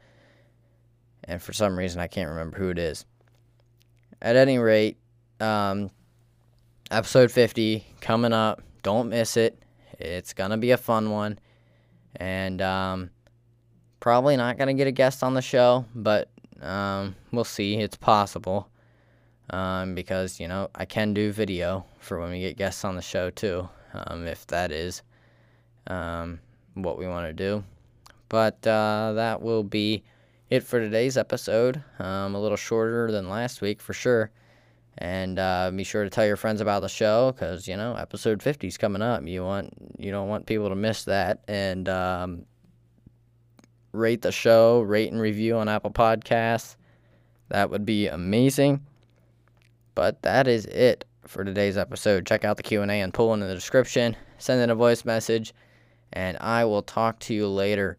and 1.24 1.42
for 1.42 1.54
some 1.54 1.78
reason 1.78 2.02
I 2.02 2.08
can't 2.08 2.30
remember 2.30 2.58
who 2.58 2.70
it 2.70 2.80
is. 2.80 3.06
At 4.22 4.36
any 4.36 4.58
rate, 4.58 4.98
um, 5.40 5.92
episode 6.92 7.32
50 7.32 7.86
coming 8.02 8.34
up. 8.34 8.62
Don't 8.84 9.10
miss 9.10 9.38
it. 9.38 9.58
It's 10.00 10.34
going 10.34 10.52
to 10.52 10.58
be 10.58 10.72
a 10.72 10.78
fun 10.78 11.10
one. 11.10 11.40
And 12.18 12.62
um, 12.62 13.10
Probably 14.06 14.38
not 14.38 14.60
going 14.60 14.68
to 14.68 14.76
get 14.76 14.86
a 14.86 14.92
guest 14.92 15.24
on 15.24 15.34
the 15.34 15.42
show, 15.42 15.84
but 15.96 16.30
um, 16.62 17.16
we'll 17.32 17.44
see. 17.44 17.78
It's 17.78 17.98
possible. 17.98 18.70
Um, 19.50 19.96
because, 19.96 20.40
you 20.40 20.48
know, 20.48 20.70
I 20.76 20.86
can 20.86 21.16
do 21.16 21.32
video 21.32 21.86
for 21.98 22.20
when 22.20 22.30
we 22.30 22.40
get 22.40 22.56
guests 22.56 22.86
on 22.86 22.96
the 22.96 23.02
show, 23.02 23.32
too, 23.32 23.68
um, 23.96 24.28
if 24.28 24.46
that 24.46 24.72
is 24.72 25.02
um, 25.88 26.40
what 26.76 27.00
we 27.00 27.08
want 27.08 27.26
to 27.26 27.34
do. 27.34 27.64
But 28.30 28.58
uh, 28.68 29.14
that 29.16 29.42
will 29.42 29.64
be 29.64 30.04
it 30.52 30.62
for 30.62 30.80
today's 30.80 31.18
episode. 31.18 31.84
Um, 31.98 32.36
a 32.36 32.40
little 32.40 32.58
shorter 32.58 33.12
than 33.12 33.28
last 33.28 33.60
week, 33.60 33.82
for 33.82 33.94
sure. 33.94 34.30
And 34.98 35.38
uh, 35.40 35.72
be 35.76 35.84
sure 35.84 36.06
to 36.06 36.10
tell 36.10 36.26
your 36.26 36.38
friends 36.38 36.62
about 36.62 36.82
the 36.82 36.90
show 36.90 37.34
because 37.34 37.68
you 37.68 37.76
know 37.76 37.96
episode 37.96 38.42
50 38.42 38.68
is 38.68 38.78
coming 38.78 39.02
up. 39.02 39.26
You 39.28 39.44
want 39.44 39.74
you 39.98 40.12
don't 40.12 40.30
want 40.30 40.46
people 40.46 40.70
to 40.70 40.76
miss 40.76 41.04
that. 41.04 41.44
And 41.48 41.90
um, 41.90 42.46
rate 43.92 44.22
the 44.22 44.32
show, 44.32 44.82
rate 44.82 45.12
and 45.12 45.20
review 45.20 45.58
on 45.58 45.68
Apple 45.68 45.92
Podcasts. 45.92 46.76
That 47.50 47.70
would 47.70 47.86
be 47.86 48.08
amazing. 48.08 48.86
But 49.96 50.22
that 50.24 50.48
is 50.48 50.66
it 50.66 51.06
for 51.28 51.44
today's 51.44 51.78
episode. 51.78 52.26
Check 52.26 52.44
out 52.44 52.58
the 52.58 52.64
Q&A 52.64 52.86
and 52.86 53.14
poll 53.14 53.34
in 53.34 53.40
the 53.40 53.54
description. 53.54 54.16
Send 54.38 54.62
in 54.62 54.70
a 54.70 54.76
voice 54.76 55.06
message, 55.06 55.54
and 56.14 56.38
I 56.42 56.66
will 56.66 56.82
talk 56.82 57.20
to 57.20 57.34
you 57.34 57.48
later. 57.48 57.98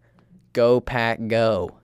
Go 0.52 0.80
Pack 0.80 1.26
Go. 1.26 1.78